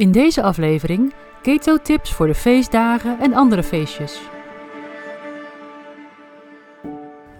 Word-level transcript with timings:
In 0.00 0.12
deze 0.12 0.42
aflevering 0.42 1.14
keto-tips 1.42 2.12
voor 2.12 2.26
de 2.26 2.34
feestdagen 2.34 3.18
en 3.18 3.34
andere 3.34 3.62
feestjes. 3.62 4.20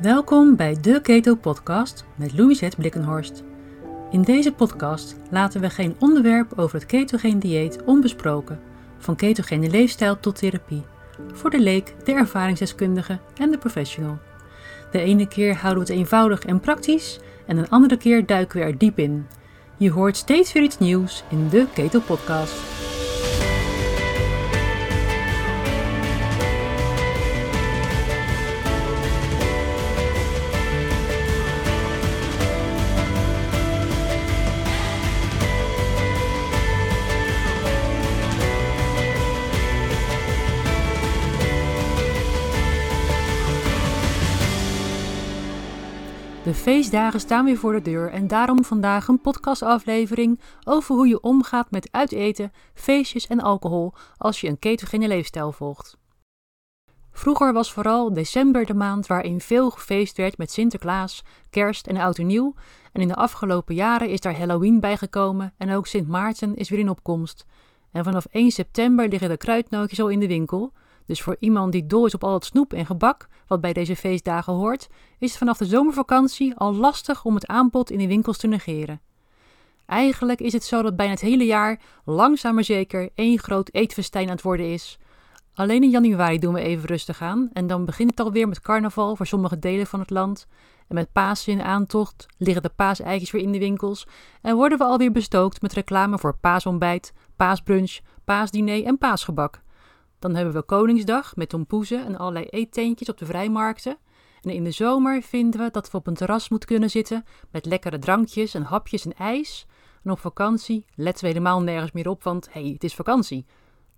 Welkom 0.01 0.57
bij 0.57 0.81
de 0.81 1.01
Keto 1.03 1.35
Podcast 1.35 2.05
met 2.15 2.39
Louisette 2.39 2.77
Blikkenhorst. 2.77 3.43
In 4.11 4.23
deze 4.23 4.53
podcast 4.53 5.17
laten 5.31 5.61
we 5.61 5.71
geen 5.71 5.97
onderwerp 5.99 6.59
over 6.59 6.75
het 6.75 6.87
ketogeen 6.87 7.39
dieet 7.39 7.83
onbesproken, 7.85 8.61
van 8.99 9.17
ketogene 9.17 9.71
leefstijl 9.71 10.21
tot 10.21 10.39
therapie, 10.39 10.85
voor 11.33 11.51
de 11.51 11.61
leek, 11.61 11.95
de 12.05 12.13
ervaringsdeskundige 12.13 13.19
en 13.37 13.51
de 13.51 13.59
professional. 13.59 14.19
De 14.91 15.01
ene 15.01 15.29
keer 15.29 15.55
houden 15.55 15.85
we 15.85 15.91
het 15.91 16.01
eenvoudig 16.01 16.45
en 16.45 16.61
praktisch 16.61 17.21
en 17.47 17.57
een 17.57 17.71
andere 17.71 17.97
keer 17.97 18.27
duiken 18.27 18.59
we 18.59 18.65
er 18.65 18.79
diep 18.79 18.99
in. 18.99 19.27
Je 19.81 19.91
hoort 19.91 20.17
steeds 20.17 20.53
weer 20.53 20.63
iets 20.63 20.79
nieuws 20.79 21.23
in 21.29 21.49
de 21.49 21.67
Keto 21.75 22.01
Podcast. 22.01 22.80
De 46.51 46.57
feestdagen 46.57 47.21
staan 47.21 47.45
weer 47.45 47.57
voor 47.57 47.73
de 47.73 47.83
deur 47.83 48.11
en 48.11 48.27
daarom 48.27 48.65
vandaag 48.65 49.09
een 49.09 49.21
podcastaflevering 49.21 50.41
over 50.65 50.95
hoe 50.95 51.09
je 51.09 51.21
omgaat 51.21 51.71
met 51.71 51.89
uiteten, 51.93 52.53
feestjes 52.75 53.27
en 53.27 53.41
alcohol 53.41 53.93
als 54.17 54.41
je 54.41 54.49
een 54.49 54.59
ketogene 54.59 55.09
leefstijl 55.09 55.53
volgt. 55.53 55.97
Vroeger 57.13 57.53
was 57.53 57.73
vooral 57.73 58.13
december 58.13 58.67
de 58.67 58.75
maand 58.75 59.07
waarin 59.07 59.41
veel 59.41 59.71
gefeest 59.71 60.17
werd 60.17 60.39
met 60.39 60.51
Sinterklaas, 60.51 61.25
Kerst 61.51 61.87
en 61.87 61.97
Oud 61.97 62.19
en 62.19 62.27
Nieuw 62.27 62.55
en 62.93 63.01
in 63.01 63.09
de 63.09 63.15
afgelopen 63.15 63.75
jaren 63.75 64.09
is 64.09 64.21
daar 64.21 64.39
Halloween 64.39 64.81
bijgekomen 64.81 65.55
en 65.57 65.73
ook 65.73 65.87
Sint 65.87 66.09
Maarten 66.09 66.57
is 66.57 66.69
weer 66.69 66.79
in 66.79 66.91
opkomst. 66.91 67.47
En 67.93 68.05
vanaf 68.05 68.27
1 68.31 68.51
september 68.51 69.09
liggen 69.09 69.29
de 69.29 69.37
kruidnootjes 69.37 70.01
al 70.01 70.09
in 70.09 70.21
de 70.21 70.29
winkel, 70.29 70.73
dus 71.07 71.23
voor 71.23 71.37
iemand 71.39 71.73
die 71.73 71.87
dol 71.87 72.07
is 72.07 72.15
op 72.15 72.25
al 72.25 72.35
het 72.35 72.45
snoep 72.45 72.73
en 72.73 72.87
gebak, 72.87 73.29
wat 73.47 73.61
bij 73.61 73.73
deze 73.73 73.97
feestdagen 73.97 74.53
hoort, 74.53 74.89
is 75.19 75.29
het 75.29 75.39
vanaf 75.39 75.59
de 75.59 75.67
zomervakantie 75.67 76.57
al 76.57 76.75
lastig 76.75 77.25
om 77.25 77.35
het 77.35 77.47
aanbod 77.47 77.91
in 77.91 77.99
de 77.99 78.07
winkels 78.07 78.39
te 78.39 78.47
negeren. 78.47 79.01
Eigenlijk 79.87 80.41
is 80.41 80.53
het 80.53 80.65
zo 80.65 80.83
dat 80.83 80.97
bijna 80.97 81.13
het 81.13 81.21
hele 81.21 81.45
jaar 81.45 81.81
langzaam 82.05 82.55
maar 82.55 82.65
zeker 82.65 83.11
één 83.15 83.39
groot 83.39 83.69
eetfestijn 83.73 84.27
aan 84.27 84.35
het 84.35 84.43
worden 84.43 84.73
is. 84.73 84.99
Alleen 85.55 85.83
in 85.83 85.91
januari 85.91 86.39
doen 86.39 86.55
we 86.55 86.61
even 86.61 86.89
rustig 86.89 87.23
aan 87.23 87.51
en 87.53 87.67
dan 87.67 87.85
begint 87.85 88.11
het 88.11 88.21
alweer 88.21 88.49
met 88.49 88.61
carnaval 88.61 89.17
voor 89.17 89.27
sommige 89.27 89.59
delen 89.59 89.87
van 89.87 90.01
het 90.01 90.11
land. 90.11 90.47
En 90.89 90.95
met 90.95 91.13
Pasen 91.13 91.53
in 91.53 91.63
aantocht 91.63 92.27
liggen 92.39 92.63
de 92.63 92.69
paaseitjes 92.69 93.31
weer 93.31 93.43
in 93.43 93.53
de 93.53 93.59
winkels 93.59 94.07
en 94.43 94.57
worden 94.57 94.79
we 94.79 94.85
alweer 94.85 95.13
bestookt 95.13 95.63
met 95.63 95.73
reclame 95.73 96.19
voor 96.19 96.37
paasontbijt, 96.37 97.13
paasbrunch, 97.37 97.99
paasdiner 98.25 98.85
en 98.85 98.99
paasgebak. 98.99 99.61
Dan 100.21 100.35
hebben 100.35 100.55
we 100.55 100.63
Koningsdag 100.63 101.37
met 101.37 101.49
tompoezen 101.49 102.05
en 102.05 102.17
allerlei 102.19 102.45
eetteentjes 102.45 103.09
op 103.09 103.19
de 103.19 103.27
vrijmarkten. 103.27 103.99
En 104.43 104.51
in 104.51 104.65
de 104.65 104.71
zomer 104.71 105.23
vinden 105.23 105.61
we 105.61 105.71
dat 105.71 105.91
we 105.91 105.97
op 105.97 106.07
een 106.07 106.15
terras 106.15 106.49
moeten 106.49 106.69
kunnen 106.69 106.91
zitten 106.91 107.25
met 107.51 107.67
lekkere 107.67 107.99
drankjes 107.99 108.55
en 108.55 108.63
hapjes 108.63 109.05
en 109.05 109.15
ijs. 109.15 109.67
En 110.05 110.11
op 110.11 110.19
vakantie 110.19 110.85
letten 110.95 111.25
we 111.25 111.31
helemaal 111.31 111.63
nergens 111.63 111.93
meer 111.93 112.09
op, 112.09 112.23
want 112.23 112.49
hé, 112.53 112.61
hey, 112.61 112.71
het 112.71 112.85
is 112.85 112.95
vakantie. 112.95 113.47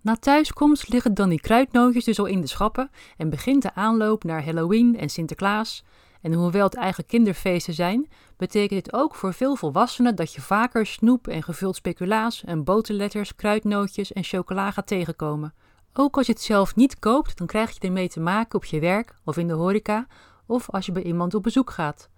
Na 0.01 0.15
thuiskomst 0.15 0.89
liggen 0.89 1.13
dan 1.13 1.29
die 1.29 1.41
kruidnootjes 1.41 2.05
dus 2.05 2.19
al 2.19 2.25
in 2.25 2.41
de 2.41 2.47
schappen 2.47 2.89
en 3.17 3.29
begint 3.29 3.61
de 3.61 3.73
aanloop 3.73 4.23
naar 4.23 4.45
Halloween 4.45 4.97
en 4.97 5.09
Sinterklaas. 5.09 5.83
En 6.21 6.33
hoewel 6.33 6.63
het 6.63 6.75
eigen 6.75 7.05
kinderfeesten 7.05 7.73
zijn, 7.73 8.09
betekent 8.37 8.83
dit 8.83 8.93
ook 8.93 9.15
voor 9.15 9.33
veel 9.33 9.55
volwassenen 9.55 10.15
dat 10.15 10.33
je 10.33 10.41
vaker 10.41 10.85
snoep 10.85 11.27
en 11.27 11.43
gevuld 11.43 11.75
speculaas 11.75 12.43
en 12.43 12.63
boterletters, 12.63 13.35
kruidnootjes 13.35 14.13
en 14.13 14.23
chocola 14.23 14.71
gaat 14.71 14.87
tegenkomen. 14.87 15.53
Ook 15.93 16.17
als 16.17 16.25
je 16.25 16.33
het 16.33 16.41
zelf 16.41 16.75
niet 16.75 16.99
koopt, 16.99 17.37
dan 17.37 17.47
krijg 17.47 17.71
je 17.71 17.79
ermee 17.79 18.09
te 18.09 18.19
maken 18.19 18.55
op 18.55 18.65
je 18.65 18.79
werk 18.79 19.15
of 19.23 19.37
in 19.37 19.47
de 19.47 19.53
horeca 19.53 20.07
of 20.45 20.69
als 20.69 20.85
je 20.85 20.91
bij 20.91 21.03
iemand 21.03 21.33
op 21.33 21.43
bezoek 21.43 21.69
gaat. 21.69 22.09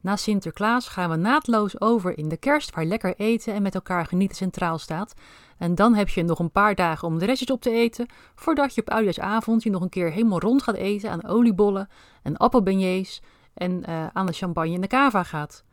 Na 0.00 0.16
Sinterklaas 0.16 0.88
gaan 0.88 1.10
we 1.10 1.16
naadloos 1.16 1.80
over 1.80 2.18
in 2.18 2.28
de 2.28 2.36
kerst, 2.36 2.74
waar 2.74 2.84
lekker 2.84 3.14
eten 3.16 3.54
en 3.54 3.62
met 3.62 3.74
elkaar 3.74 4.06
genieten 4.06 4.36
centraal 4.36 4.78
staat. 4.78 5.14
En 5.58 5.74
dan 5.74 5.94
heb 5.94 6.08
je 6.08 6.22
nog 6.22 6.38
een 6.38 6.50
paar 6.50 6.74
dagen 6.74 7.08
om 7.08 7.18
de 7.18 7.24
restjes 7.24 7.50
op 7.50 7.60
te 7.60 7.70
eten, 7.70 8.06
voordat 8.34 8.74
je 8.74 8.80
op 8.80 8.90
oudejaarsavond 8.90 9.62
je 9.62 9.70
nog 9.70 9.82
een 9.82 9.88
keer 9.88 10.10
helemaal 10.10 10.40
rond 10.40 10.62
gaat 10.62 10.74
eten 10.74 11.10
aan 11.10 11.24
oliebollen 11.24 11.88
en 12.22 12.36
appelbeignets 12.36 13.22
en 13.54 13.82
uh, 13.88 14.06
aan 14.12 14.26
de 14.26 14.32
champagne 14.32 14.74
en 14.74 14.80
de 14.80 14.86
cava 14.86 15.22
gaat. 15.22 15.64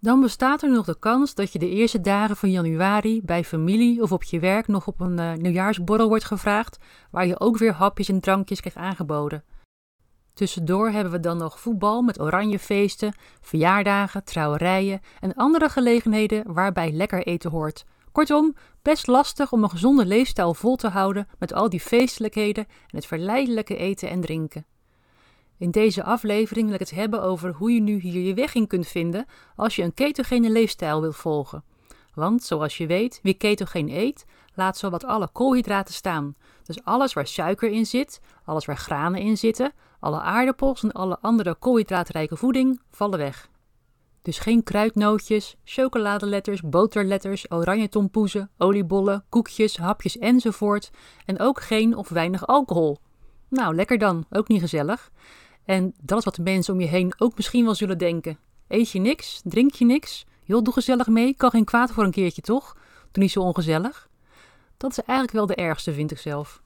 Dan 0.00 0.20
bestaat 0.20 0.62
er 0.62 0.70
nog 0.70 0.84
de 0.84 0.98
kans 0.98 1.34
dat 1.34 1.52
je 1.52 1.58
de 1.58 1.68
eerste 1.68 2.00
dagen 2.00 2.36
van 2.36 2.50
januari 2.50 3.22
bij 3.22 3.44
familie 3.44 4.02
of 4.02 4.12
op 4.12 4.22
je 4.22 4.38
werk 4.38 4.66
nog 4.66 4.86
op 4.86 5.00
een 5.00 5.18
uh, 5.18 5.32
nieuwjaarsborrel 5.32 6.08
wordt 6.08 6.24
gevraagd, 6.24 6.78
waar 7.10 7.26
je 7.26 7.40
ook 7.40 7.58
weer 7.58 7.72
hapjes 7.72 8.08
en 8.08 8.20
drankjes 8.20 8.60
krijgt 8.60 8.78
aangeboden. 8.78 9.44
Tussendoor 10.34 10.90
hebben 10.90 11.12
we 11.12 11.20
dan 11.20 11.36
nog 11.36 11.60
voetbal 11.60 12.02
met 12.02 12.20
oranjefeesten, 12.20 13.14
verjaardagen, 13.40 14.24
trouwerijen 14.24 15.00
en 15.20 15.34
andere 15.34 15.68
gelegenheden 15.68 16.52
waarbij 16.52 16.92
lekker 16.92 17.26
eten 17.26 17.50
hoort. 17.50 17.84
Kortom, 18.12 18.54
best 18.82 19.06
lastig 19.06 19.52
om 19.52 19.62
een 19.62 19.70
gezonde 19.70 20.06
leefstijl 20.06 20.54
vol 20.54 20.76
te 20.76 20.88
houden 20.88 21.28
met 21.38 21.52
al 21.52 21.68
die 21.68 21.80
feestelijkheden 21.80 22.64
en 22.66 22.96
het 22.96 23.06
verleidelijke 23.06 23.76
eten 23.76 24.08
en 24.10 24.20
drinken. 24.20 24.66
In 25.60 25.70
deze 25.70 26.02
aflevering 26.02 26.64
wil 26.66 26.74
ik 26.74 26.80
het 26.80 26.90
hebben 26.90 27.22
over 27.22 27.52
hoe 27.52 27.72
je 27.72 27.80
nu 27.80 27.98
hier 27.98 28.22
je 28.22 28.34
weg 28.34 28.54
in 28.54 28.66
kunt 28.66 28.86
vinden 28.86 29.26
als 29.56 29.76
je 29.76 29.82
een 29.82 29.94
ketogene 29.94 30.50
leefstijl 30.50 31.00
wilt 31.00 31.16
volgen. 31.16 31.64
Want 32.14 32.42
zoals 32.42 32.76
je 32.76 32.86
weet, 32.86 33.20
wie 33.22 33.34
ketogeen 33.34 33.88
eet, 33.88 34.24
laat 34.54 34.78
zowat 34.78 35.04
alle 35.04 35.28
koolhydraten 35.32 35.94
staan. 35.94 36.34
Dus 36.64 36.84
alles 36.84 37.12
waar 37.12 37.26
suiker 37.26 37.70
in 37.70 37.86
zit, 37.86 38.20
alles 38.44 38.64
waar 38.64 38.76
granen 38.76 39.20
in 39.20 39.36
zitten, 39.36 39.72
alle 39.98 40.20
aardappels 40.20 40.82
en 40.82 40.92
alle 40.92 41.18
andere 41.20 41.54
koolhydraatrijke 41.54 42.36
voeding 42.36 42.80
vallen 42.90 43.18
weg. 43.18 43.48
Dus 44.22 44.38
geen 44.38 44.62
kruidnootjes, 44.62 45.56
chocoladeletters, 45.64 46.60
boterletters, 46.62 47.50
oranje 47.50 47.88
tompoezen, 47.88 48.50
oliebollen, 48.58 49.24
koekjes, 49.28 49.76
hapjes 49.76 50.18
enzovoort. 50.18 50.90
En 51.24 51.40
ook 51.40 51.60
geen 51.60 51.96
of 51.96 52.08
weinig 52.08 52.46
alcohol. 52.46 52.98
Nou, 53.48 53.74
lekker 53.74 53.98
dan, 53.98 54.24
ook 54.30 54.48
niet 54.48 54.60
gezellig. 54.60 55.10
En 55.64 55.94
dat 56.02 56.18
is 56.18 56.24
wat 56.24 56.34
de 56.34 56.42
mensen 56.42 56.74
om 56.74 56.80
je 56.80 56.86
heen 56.86 57.14
ook 57.18 57.36
misschien 57.36 57.64
wel 57.64 57.74
zullen 57.74 57.98
denken. 57.98 58.38
Eet 58.68 58.90
je 58.90 58.98
niks? 58.98 59.40
Drink 59.44 59.72
je 59.72 59.84
niks? 59.84 60.26
Joh, 60.44 60.62
doe 60.62 60.72
gezellig 60.72 61.06
mee, 61.06 61.34
kan 61.36 61.50
geen 61.50 61.64
kwaad 61.64 61.92
voor 61.92 62.04
een 62.04 62.10
keertje 62.10 62.42
toch? 62.42 62.76
Doe 63.12 63.22
niet 63.22 63.32
zo 63.32 63.40
ongezellig. 63.40 64.08
Dat 64.76 64.90
is 64.90 64.98
eigenlijk 64.98 65.32
wel 65.32 65.46
de 65.46 65.54
ergste, 65.54 65.92
vind 65.92 66.10
ik 66.10 66.18
zelf. 66.18 66.62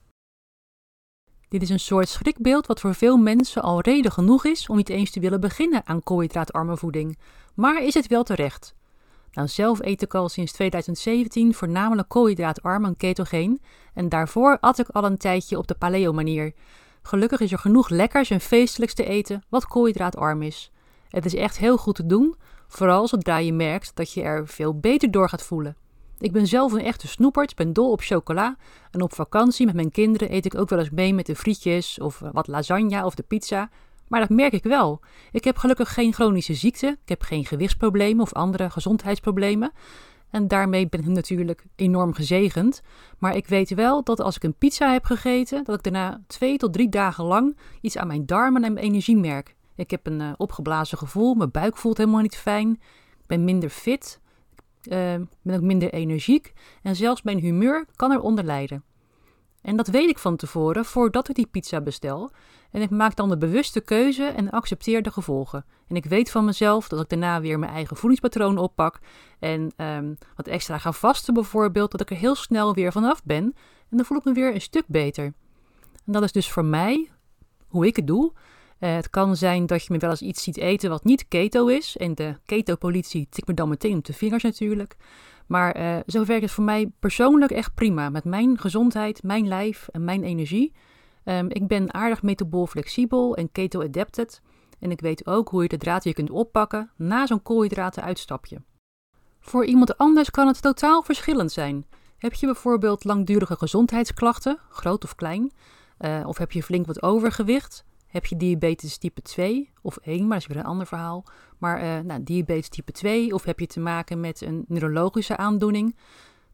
Dit 1.49 1.63
is 1.63 1.71
een 1.71 1.81
soort 1.81 2.09
schrikbeeld 2.09 2.67
wat 2.67 2.81
voor 2.81 2.95
veel 2.95 3.17
mensen 3.17 3.63
al 3.63 3.81
reden 3.81 4.13
genoeg 4.13 4.45
is 4.45 4.69
om 4.69 4.77
niet 4.77 4.89
eens 4.89 5.11
te 5.11 5.21
willen 5.21 5.41
beginnen 5.41 5.87
aan 5.87 6.03
koolhydraatarme 6.03 6.77
voeding. 6.77 7.19
Maar 7.55 7.83
is 7.83 7.95
het 7.95 8.07
wel 8.07 8.23
terecht? 8.23 8.75
Nou, 9.33 9.49
zelf 9.49 9.83
eet 9.83 10.03
ik 10.03 10.15
al 10.15 10.29
sinds 10.29 10.53
2017 10.53 11.55
voornamelijk 11.55 12.09
koolhydraatarm 12.09 12.85
en 12.85 12.97
ketogeen 12.97 13.61
en 13.95 14.09
daarvoor 14.09 14.59
at 14.61 14.79
ik 14.79 14.89
al 14.89 15.05
een 15.05 15.19
tijdje 15.19 15.59
op 15.59 15.67
de 15.67 15.75
paleo-manier. 15.75 16.53
Gelukkig 17.07 17.41
is 17.41 17.53
er 17.53 17.59
genoeg 17.59 17.89
lekkers 17.89 18.31
en 18.31 18.41
feestelijks 18.41 18.95
te 18.95 19.05
eten 19.05 19.43
wat 19.49 19.67
koolhydraatarm 19.67 20.43
is. 20.43 20.71
Het 21.09 21.25
is 21.25 21.35
echt 21.35 21.59
heel 21.59 21.77
goed 21.77 21.95
te 21.95 22.07
doen, 22.07 22.35
vooral 22.69 23.09
zodra 23.09 23.37
je 23.37 23.53
merkt 23.53 23.91
dat 23.95 24.13
je 24.13 24.23
er 24.23 24.49
veel 24.49 24.79
beter 24.79 25.11
door 25.11 25.29
gaat 25.29 25.43
voelen. 25.43 25.77
Ik 26.19 26.33
ben 26.33 26.47
zelf 26.47 26.73
een 26.73 26.85
echte 26.85 27.09
snoepert, 27.09 27.57
ben 27.57 27.73
dol 27.73 27.91
op 27.91 28.01
chocola 28.01 28.57
en 28.91 29.03
op 29.03 29.15
vakantie 29.15 29.67
met 29.67 29.75
mijn 29.75 29.91
kinderen 29.91 30.35
eet 30.35 30.45
ik 30.45 30.55
ook 30.55 30.69
wel 30.69 30.79
eens 30.79 30.91
mee 30.91 31.15
met 31.15 31.27
de 31.27 31.37
frietjes 31.37 32.01
of 32.01 32.23
eh, 32.23 32.29
wat 32.33 32.47
lasagne 32.47 33.05
of 33.05 33.15
de 33.15 33.23
pizza. 33.23 33.71
Maar 34.09 34.21
dat 34.21 34.29
merk 34.29 34.53
ik 34.53 34.63
wel. 34.63 35.01
Ik 35.33 35.45
heb 35.45 35.57
gelukkig 35.57 35.95
geen 35.95 36.13
chronische 36.13 36.55
ziekte, 36.55 36.87
ik 36.87 37.09
heb 37.09 37.23
geen 37.23 37.45
gewichtsproblemen 37.45 38.23
of 38.23 38.33
andere 38.33 38.71
gezondheidsproblemen. 38.71 39.73
En 40.35 40.49
daarmee 40.49 40.89
ben 40.89 41.01
ik 41.01 41.07
natuurlijk 41.07 41.65
enorm 41.77 42.13
gezegend. 42.13 42.83
Maar 43.19 43.37
ik 43.37 43.47
weet 43.47 43.75
wel 43.75 44.05
dat 44.05 44.21
als 44.21 44.37
ik 44.37 44.43
een 44.43 44.55
pizza 44.55 44.93
heb 44.93 45.05
gegeten, 45.05 45.65
dat 45.65 45.75
ik 45.75 45.83
daarna 45.83 46.21
twee 46.27 46.57
tot 46.57 46.73
drie 46.73 46.89
dagen 46.89 47.25
lang 47.25 47.57
iets 47.81 47.97
aan 47.97 48.07
mijn 48.07 48.27
darmen 48.27 48.65
en 48.65 48.73
mijn 48.73 48.87
energie 48.87 49.17
merk. 49.17 49.55
Ik 49.77 49.91
heb 49.91 50.07
een 50.07 50.21
uh, 50.21 50.33
opgeblazen 50.37 50.99
gevoel, 50.99 51.35
mijn 51.35 51.51
buik 51.51 51.77
voelt 51.77 51.97
helemaal 51.97 52.21
niet 52.21 52.37
fijn. 52.37 52.71
Ik 53.21 53.27
ben 53.27 53.45
minder 53.45 53.71
fit, 53.71 54.21
uh, 54.85 55.15
ben 55.43 55.57
ook 55.57 55.61
minder 55.61 55.93
energiek 55.93 56.53
en 56.83 56.97
zelfs 56.97 57.23
mijn 57.23 57.39
humeur 57.39 57.87
kan 57.97 58.13
eronder 58.13 58.45
lijden. 58.45 58.83
En 59.65 59.77
dat 59.77 59.89
weet 59.89 60.09
ik 60.09 60.19
van 60.19 60.37
tevoren 60.37 60.85
voordat 60.85 61.29
ik 61.29 61.35
die 61.35 61.47
pizza 61.47 61.81
bestel. 61.81 62.31
En 62.71 62.83
ik 62.83 62.91
maak 62.91 63.17
dan 63.17 63.29
de 63.29 63.39
bewuste 63.39 63.81
keuze 63.81 64.25
en 64.25 64.51
accepteer 64.51 65.03
de 65.03 65.11
gevolgen. 65.11 65.65
En 65.89 65.97
ik 65.97 66.05
weet 66.05 66.31
van 66.31 66.45
mezelf 66.45 66.89
dat 66.89 67.01
ik 67.01 67.09
daarna 67.09 67.41
weer 67.41 67.59
mijn 67.59 67.73
eigen 67.73 67.97
voedingspatroon 67.97 68.59
oppak. 68.59 68.99
En 69.39 69.73
um, 69.77 70.19
wat 70.37 70.47
extra 70.47 70.79
ga 70.79 70.93
vasten 70.93 71.35
bijvoorbeeld, 71.35 71.91
dat 71.91 72.01
ik 72.01 72.11
er 72.11 72.17
heel 72.17 72.35
snel 72.35 72.75
weer 72.75 72.93
vanaf 72.93 73.25
ben. 73.25 73.45
En 73.91 73.97
dan 73.97 74.05
voel 74.05 74.19
ik 74.19 74.25
me 74.25 74.33
weer 74.33 74.55
een 74.55 74.61
stuk 74.61 74.85
beter. 74.87 75.25
En 76.07 76.13
dat 76.13 76.23
is 76.23 76.33
dus 76.33 76.51
voor 76.51 76.65
mij 76.65 77.11
hoe 77.69 77.87
ik 77.87 77.97
het 77.97 78.07
doe. 78.07 78.33
Uh, 78.81 78.95
het 78.95 79.11
kan 79.11 79.37
zijn 79.37 79.67
dat 79.67 79.85
je 79.85 79.93
me 79.93 79.99
wel 79.99 80.11
eens 80.11 80.23
iets 80.23 80.43
ziet 80.43 80.57
eten 80.57 80.91
wat 80.91 81.05
niet 81.05 81.29
keto 81.29 81.67
is. 81.67 81.97
En 81.97 82.15
de 82.15 82.37
keto-politie 82.47 83.27
tikt 83.31 83.47
me 83.47 83.55
dan 83.55 83.69
meteen 83.69 83.97
op 83.97 84.05
de 84.05 84.13
vingers 84.13 84.43
natuurlijk. 84.43 84.97
Maar 85.47 85.81
uh, 85.81 85.97
zo 86.07 86.25
werkt 86.25 86.43
het 86.43 86.53
voor 86.53 86.65
mij 86.65 86.91
persoonlijk 86.99 87.53
echt 87.53 87.75
prima. 87.75 88.09
Met 88.09 88.25
mijn 88.25 88.59
gezondheid, 88.59 89.23
mijn 89.23 89.49
lijf 89.49 89.89
en 89.93 90.05
mijn 90.05 90.23
energie. 90.23 90.73
Um, 91.25 91.51
ik 91.51 91.67
ben 91.67 91.95
aardig 91.95 92.23
metabool 92.23 92.67
flexibel 92.67 93.37
en 93.37 93.53
keto-adapted. 93.53 94.43
En 94.79 94.91
ik 94.91 95.01
weet 95.01 95.27
ook 95.27 95.49
hoe 95.49 95.63
je 95.63 95.69
de 95.69 95.77
draad 95.77 96.05
hier 96.05 96.15
kunt 96.15 96.31
oppakken 96.31 96.91
na 96.97 97.27
zo'n 97.27 97.43
koolhydraten-uitstapje. 97.43 98.63
Voor 99.41 99.65
iemand 99.65 99.99
anders 99.99 100.31
kan 100.31 100.47
het 100.47 100.63
totaal 100.63 101.03
verschillend 101.03 101.53
zijn. 101.53 101.87
Heb 102.19 102.35
je 102.35 102.47
bijvoorbeeld 102.47 103.05
langdurige 103.05 103.57
gezondheidsklachten, 103.57 104.59
groot 104.69 105.05
of 105.05 105.15
klein? 105.15 105.53
Uh, 106.01 106.27
of 106.27 106.39
heb 106.39 106.53
je 106.53 106.63
flink 106.63 106.87
wat 106.87 107.03
overgewicht? 107.03 107.85
Heb 108.15 108.27
je 108.27 108.37
diabetes 108.37 108.99
type 108.99 109.23
2 109.23 109.73
of 109.83 109.97
1, 109.97 110.21
maar 110.21 110.29
dat 110.29 110.39
is 110.39 110.47
weer 110.47 110.57
een 110.57 110.71
ander 110.71 110.87
verhaal. 110.87 111.25
Maar 111.59 111.83
uh, 111.83 111.99
nou, 112.05 112.23
diabetes 112.23 112.69
type 112.69 112.93
2 112.93 113.35
of 113.35 113.45
heb 113.45 113.61
je 113.61 113.67
te 113.67 113.81
maken 113.81 114.21
met 114.21 114.41
een 114.41 114.65
neurologische 114.69 115.37
aandoening, 115.37 115.97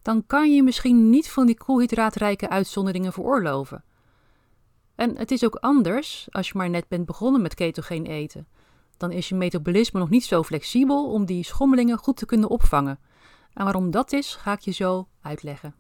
dan 0.03 0.27
kan 0.27 0.55
je 0.55 0.63
misschien 0.63 1.11
niet 1.11 1.31
van 1.31 1.47
die 1.47 1.57
koolhydraatrijke 1.57 2.49
uitzonderingen 2.49 3.13
veroorloven. 3.13 3.85
En 4.95 5.17
het 5.17 5.31
is 5.31 5.45
ook 5.45 5.55
anders 5.55 6.29
als 6.31 6.49
je 6.49 6.59
maar 6.59 6.71
net 6.71 6.89
bent 6.89 7.07
begonnen 7.07 7.43
met 7.43 7.55
ketogeen 7.55 8.07
eten. 8.07 8.47
Dan 8.97 9.11
is 9.11 9.29
je 9.29 9.35
metabolisme 9.35 10.01
nog 10.01 10.11
niet 10.11 10.25
zo 10.25 10.43
flexibel 10.43 11.13
om 11.13 11.25
die 11.25 11.45
schommelingen 11.45 11.99
goed 11.99 12.17
te 12.17 12.27
kunnen 12.27 12.49
opvangen. 12.49 12.99
En 13.53 13.65
waarom 13.65 13.91
dat 13.91 14.13
is, 14.13 14.35
ga 14.35 14.53
ik 14.53 14.61
je 14.61 14.73
zo 14.73 15.09
uitleggen. 15.21 15.75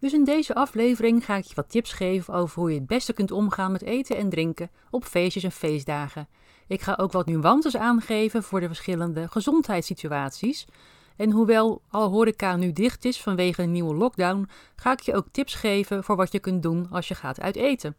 Dus 0.00 0.12
in 0.12 0.24
deze 0.24 0.54
aflevering 0.54 1.24
ga 1.24 1.36
ik 1.36 1.44
je 1.44 1.54
wat 1.54 1.70
tips 1.70 1.92
geven 1.92 2.34
over 2.34 2.60
hoe 2.60 2.70
je 2.70 2.78
het 2.78 2.86
beste 2.86 3.12
kunt 3.12 3.30
omgaan 3.30 3.72
met 3.72 3.82
eten 3.82 4.16
en 4.16 4.28
drinken 4.28 4.70
op 4.90 5.04
feestjes 5.04 5.42
en 5.42 5.52
feestdagen. 5.52 6.28
Ik 6.66 6.80
ga 6.80 6.94
ook 7.00 7.12
wat 7.12 7.26
nuances 7.26 7.76
aangeven 7.76 8.42
voor 8.42 8.60
de 8.60 8.66
verschillende 8.66 9.28
gezondheidssituaties. 9.28 10.66
En 11.16 11.30
hoewel 11.30 11.82
alle 11.88 12.08
horeca 12.08 12.56
nu 12.56 12.72
dicht 12.72 13.04
is 13.04 13.22
vanwege 13.22 13.62
een 13.62 13.72
nieuwe 13.72 13.94
lockdown, 13.94 14.48
ga 14.76 14.92
ik 14.92 15.00
je 15.00 15.14
ook 15.14 15.26
tips 15.30 15.54
geven 15.54 16.04
voor 16.04 16.16
wat 16.16 16.32
je 16.32 16.38
kunt 16.38 16.62
doen 16.62 16.88
als 16.90 17.08
je 17.08 17.14
gaat 17.14 17.40
uit 17.40 17.56
eten. 17.56 17.96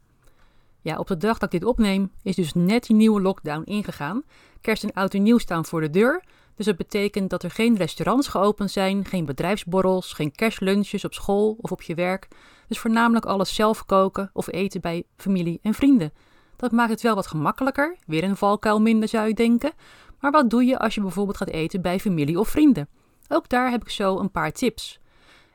Ja, 0.81 0.97
op 0.97 1.07
de 1.07 1.17
dag 1.17 1.37
dat 1.37 1.53
ik 1.53 1.59
dit 1.59 1.69
opneem 1.69 2.11
is 2.23 2.35
dus 2.35 2.53
net 2.53 2.83
die 2.85 2.95
nieuwe 2.95 3.21
lockdown 3.21 3.63
ingegaan. 3.63 4.23
Kerst 4.61 4.83
en 4.83 4.93
oud 4.93 5.13
en 5.13 5.23
nieuw 5.23 5.37
staan 5.37 5.65
voor 5.65 5.81
de 5.81 5.89
deur. 5.89 6.23
Dus 6.61 6.69
dat 6.69 6.87
betekent 6.87 7.29
dat 7.29 7.43
er 7.43 7.51
geen 7.51 7.77
restaurants 7.77 8.27
geopend 8.27 8.71
zijn, 8.71 9.05
geen 9.05 9.25
bedrijfsborrels, 9.25 10.13
geen 10.13 10.31
kerstlunches 10.31 11.05
op 11.05 11.13
school 11.13 11.57
of 11.61 11.71
op 11.71 11.81
je 11.81 11.95
werk. 11.95 12.27
Dus 12.67 12.79
voornamelijk 12.79 13.25
alles 13.25 13.55
zelf 13.55 13.85
koken 13.85 14.29
of 14.33 14.51
eten 14.51 14.81
bij 14.81 15.03
familie 15.17 15.59
en 15.61 15.73
vrienden. 15.73 16.13
Dat 16.55 16.71
maakt 16.71 16.89
het 16.89 17.01
wel 17.01 17.15
wat 17.15 17.27
gemakkelijker, 17.27 17.97
weer 18.05 18.23
een 18.23 18.37
valkuil 18.37 18.81
minder 18.81 19.09
zou 19.09 19.27
je 19.27 19.33
denken. 19.33 19.71
Maar 20.19 20.31
wat 20.31 20.49
doe 20.49 20.65
je 20.65 20.79
als 20.79 20.95
je 20.95 21.01
bijvoorbeeld 21.01 21.37
gaat 21.37 21.49
eten 21.49 21.81
bij 21.81 21.99
familie 21.99 22.39
of 22.39 22.47
vrienden? 22.47 22.89
Ook 23.27 23.49
daar 23.49 23.71
heb 23.71 23.81
ik 23.81 23.89
zo 23.89 24.19
een 24.19 24.31
paar 24.31 24.51
tips. 24.51 24.99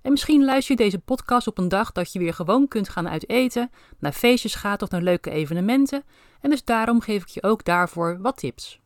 En 0.03 0.11
misschien 0.11 0.45
luister 0.45 0.77
je 0.77 0.83
deze 0.83 0.99
podcast 0.99 1.47
op 1.47 1.59
een 1.59 1.69
dag 1.69 1.93
dat 1.93 2.13
je 2.13 2.19
weer 2.19 2.35
gewoon 2.35 2.69
kunt 2.69 2.89
gaan 2.89 3.09
uit 3.09 3.29
eten, 3.29 3.71
naar 3.99 4.13
feestjes 4.13 4.55
gaat 4.55 4.83
of 4.83 4.91
naar 4.91 5.03
leuke 5.03 5.31
evenementen. 5.31 6.05
En 6.41 6.51
dus 6.51 6.65
daarom 6.65 7.01
geef 7.01 7.23
ik 7.23 7.29
je 7.29 7.43
ook 7.43 7.65
daarvoor 7.65 8.19
wat 8.21 8.37
tips. 8.37 8.81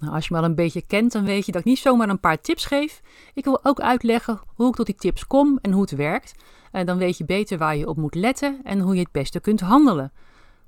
Nou, 0.00 0.14
als 0.14 0.26
je 0.26 0.34
me 0.34 0.40
al 0.40 0.46
een 0.46 0.54
beetje 0.54 0.86
kent, 0.86 1.12
dan 1.12 1.24
weet 1.24 1.46
je 1.46 1.52
dat 1.52 1.60
ik 1.60 1.66
niet 1.66 1.78
zomaar 1.78 2.08
een 2.08 2.20
paar 2.20 2.40
tips 2.40 2.64
geef. 2.64 3.00
Ik 3.34 3.44
wil 3.44 3.64
ook 3.64 3.80
uitleggen 3.80 4.40
hoe 4.54 4.68
ik 4.68 4.74
tot 4.74 4.86
die 4.86 4.94
tips 4.94 5.26
kom 5.26 5.58
en 5.62 5.72
hoe 5.72 5.80
het 5.80 5.90
werkt. 5.90 6.34
En 6.72 6.86
dan 6.86 6.98
weet 6.98 7.18
je 7.18 7.24
beter 7.24 7.58
waar 7.58 7.76
je 7.76 7.88
op 7.88 7.96
moet 7.96 8.14
letten 8.14 8.60
en 8.64 8.80
hoe 8.80 8.94
je 8.94 9.00
het 9.00 9.12
beste 9.12 9.40
kunt 9.40 9.60
handelen. 9.60 10.12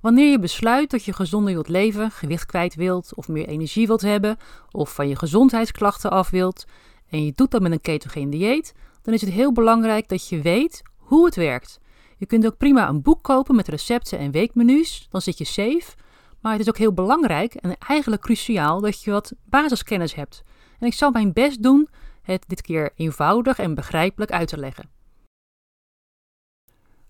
Wanneer 0.00 0.30
je 0.30 0.38
besluit 0.38 0.90
dat 0.90 1.04
je 1.04 1.12
gezonder 1.12 1.52
wilt 1.52 1.68
leven, 1.68 2.10
gewicht 2.10 2.46
kwijt 2.46 2.74
wilt 2.74 3.14
of 3.14 3.28
meer 3.28 3.46
energie 3.46 3.86
wilt 3.86 4.00
hebben 4.00 4.36
of 4.70 4.94
van 4.94 5.08
je 5.08 5.16
gezondheidsklachten 5.16 6.10
af 6.10 6.30
wilt 6.30 6.66
en 7.08 7.24
je 7.24 7.32
doet 7.34 7.50
dat 7.50 7.62
met 7.62 7.72
een 7.72 7.80
ketogeen 7.80 8.30
dieet, 8.30 8.74
dan 9.02 9.14
is 9.14 9.20
het 9.20 9.30
heel 9.30 9.52
belangrijk 9.52 10.08
dat 10.08 10.28
je 10.28 10.40
weet 10.40 10.82
hoe 10.96 11.24
het 11.24 11.36
werkt. 11.36 11.80
Je 12.16 12.26
kunt 12.26 12.46
ook 12.46 12.56
prima 12.56 12.88
een 12.88 13.02
boek 13.02 13.22
kopen 13.22 13.56
met 13.56 13.68
recepten 13.68 14.18
en 14.18 14.30
weekmenu's, 14.30 15.06
dan 15.10 15.20
zit 15.20 15.38
je 15.38 15.44
safe. 15.44 15.92
Maar 16.40 16.52
het 16.52 16.60
is 16.60 16.68
ook 16.68 16.78
heel 16.78 16.92
belangrijk 16.92 17.54
en 17.54 17.78
eigenlijk 17.78 18.22
cruciaal 18.22 18.80
dat 18.80 19.02
je 19.02 19.10
wat 19.10 19.32
basiskennis 19.44 20.14
hebt. 20.14 20.42
En 20.78 20.86
ik 20.86 20.94
zal 20.94 21.10
mijn 21.10 21.32
best 21.32 21.62
doen 21.62 21.88
het 22.22 22.44
dit 22.46 22.60
keer 22.60 22.92
eenvoudig 22.96 23.58
en 23.58 23.74
begrijpelijk 23.74 24.30
uit 24.30 24.48
te 24.48 24.58
leggen. 24.58 24.90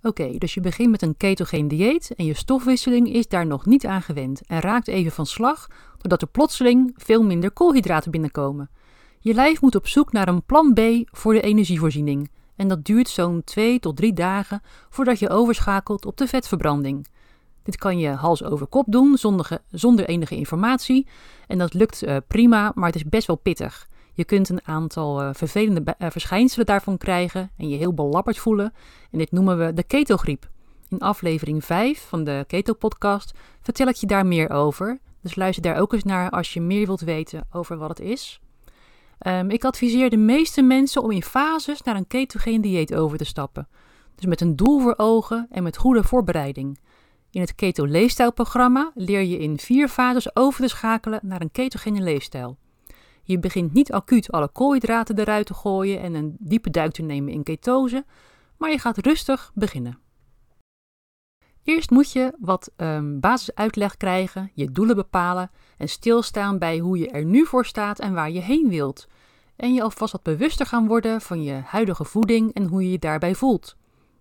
Oké, 0.03 0.39
dus 0.39 0.55
je 0.55 0.61
begint 0.61 0.91
met 0.91 1.03
een 1.03 1.17
ketogeen 1.17 1.69
dieet 1.69 2.15
en 2.17 2.25
je 2.25 2.35
stofwisseling 2.35 3.13
is 3.13 3.29
daar 3.29 3.47
nog 3.47 3.67
niet 3.67 3.87
aan 3.87 4.03
gewend 4.03 4.41
en 4.47 4.61
raakt 4.61 4.89
even 4.89 5.13
van 5.13 5.27
slag 5.27 5.67
doordat 5.99 6.23
er 6.23 6.29
plotseling 6.29 6.95
veel 6.97 7.23
minder 7.23 7.51
koolhydraten 7.51 8.11
binnenkomen. 8.11 8.71
Je 9.21 9.35
lijf 9.35 9.61
moet 9.61 9.75
op 9.75 9.87
zoek 9.87 10.13
naar 10.13 10.29
een 10.29 10.45
plan 10.45 10.73
B 10.75 10.81
voor 11.17 11.33
de 11.33 11.41
energievoorziening 11.41 12.31
en 12.57 12.69
dat 12.69 12.85
duurt 12.85 13.09
zo'n 13.09 13.45
2 13.45 13.79
tot 13.79 13.97
3 13.97 14.13
dagen 14.13 14.63
voordat 14.89 15.19
je 15.19 15.29
overschakelt 15.29 16.07
op 16.07 16.17
de 16.17 16.27
vetverbranding. 16.27 17.07
Dit 17.69 17.76
kan 17.76 17.99
je 17.99 18.09
hals 18.09 18.44
over 18.44 18.67
kop 18.67 18.85
doen 18.88 19.17
zonder, 19.17 19.59
zonder 19.70 20.09
enige 20.09 20.37
informatie 20.37 21.06
en 21.47 21.59
dat 21.59 21.75
lukt 21.75 22.05
uh, 22.05 22.17
prima, 22.26 22.73
maar 22.75 22.87
het 22.87 22.94
is 22.94 23.05
best 23.05 23.26
wel 23.26 23.37
pittig. 23.37 23.88
Je 24.12 24.25
kunt 24.25 24.49
een 24.49 24.67
aantal 24.67 25.23
uh, 25.23 25.29
vervelende 25.32 25.97
uh, 25.99 26.11
verschijnselen 26.11 26.67
daarvan 26.67 26.99
krijgen 26.99 27.50
en 27.56 27.69
je 27.69 27.76
heel 27.76 27.94
belabberd 27.94 28.38
voelen. 28.38 28.73
En 29.11 29.19
dit 29.19 29.32
noemen 29.32 29.59
we 29.59 29.73
de 29.73 29.82
ketogriep. 29.82 30.49
In 30.88 30.99
aflevering 30.99 31.65
5 31.65 32.06
van 32.09 32.25
de 32.25 32.44
Keto 32.47 32.73
Podcast 32.73 33.32
vertel 33.61 33.87
ik 33.87 33.94
je 33.94 34.06
daar 34.06 34.26
meer 34.26 34.50
over. 34.50 34.99
Dus 35.23 35.37
luister 35.37 35.62
daar 35.62 35.81
ook 35.81 35.93
eens 35.93 36.05
naar 36.05 36.31
als 36.31 36.53
je 36.53 36.61
meer 36.61 36.87
wilt 36.87 37.00
weten 37.00 37.47
over 37.53 37.79
wat 37.79 37.88
het 37.88 38.00
is. 38.00 38.41
Um, 39.26 39.50
ik 39.50 39.65
adviseer 39.65 40.11
de 40.11 40.17
meeste 40.17 40.62
mensen 40.62 41.03
om 41.03 41.11
in 41.11 41.23
fases 41.23 41.82
naar 41.82 41.97
een 41.97 42.06
ketogeen 42.06 42.61
dieet 42.61 42.94
over 42.94 43.19
te 43.19 43.25
stappen. 43.25 43.69
Dus 44.15 44.26
met 44.26 44.41
een 44.41 44.56
doel 44.56 44.81
voor 44.81 44.94
ogen 44.97 45.47
en 45.50 45.62
met 45.62 45.76
goede 45.76 46.03
voorbereiding. 46.03 46.79
In 47.38 47.44
het 47.44 47.55
Keto 47.55 47.85
Leefstijlprogramma 47.85 48.93
leer 48.94 49.23
je 49.23 49.38
in 49.38 49.58
vier 49.58 49.88
fases 49.88 50.37
over 50.37 50.62
te 50.62 50.69
schakelen 50.69 51.20
naar 51.23 51.40
een 51.40 51.50
ketogene 51.50 52.00
leefstijl. 52.00 52.58
Je 53.23 53.38
begint 53.38 53.73
niet 53.73 53.93
acuut 53.93 54.32
alle 54.32 54.48
koolhydraten 54.48 55.19
eruit 55.19 55.46
te 55.46 55.55
gooien 55.55 56.01
en 56.01 56.15
een 56.15 56.36
diepe 56.39 56.70
duik 56.70 56.93
te 56.93 57.03
nemen 57.03 57.32
in 57.32 57.43
ketose, 57.43 58.05
maar 58.56 58.70
je 58.70 58.79
gaat 58.79 58.98
rustig 58.98 59.51
beginnen. 59.55 59.98
Eerst 61.65 61.91
moet 61.91 62.13
je 62.13 62.32
wat 62.39 62.70
um, 62.77 63.20
basisuitleg 63.20 63.96
krijgen, 63.96 64.51
je 64.55 64.72
doelen 64.72 64.96
bepalen 64.96 65.51
en 65.77 65.89
stilstaan 65.89 66.58
bij 66.58 66.79
hoe 66.79 66.98
je 66.98 67.08
er 67.08 67.24
nu 67.24 67.46
voor 67.46 67.67
staat 67.67 67.98
en 67.98 68.15
waar 68.15 68.31
je 68.31 68.41
heen 68.41 68.69
wilt. 68.69 69.08
En 69.56 69.74
je 69.74 69.82
alvast 69.82 70.13
wat 70.13 70.22
bewuster 70.22 70.67
gaan 70.67 70.86
worden 70.86 71.20
van 71.20 71.43
je 71.43 71.53
huidige 71.53 72.05
voeding 72.05 72.55
en 72.55 72.67
hoe 72.67 72.82
je 72.82 72.91
je 72.91 72.98
daarbij 72.98 73.34
voelt. 73.34 73.78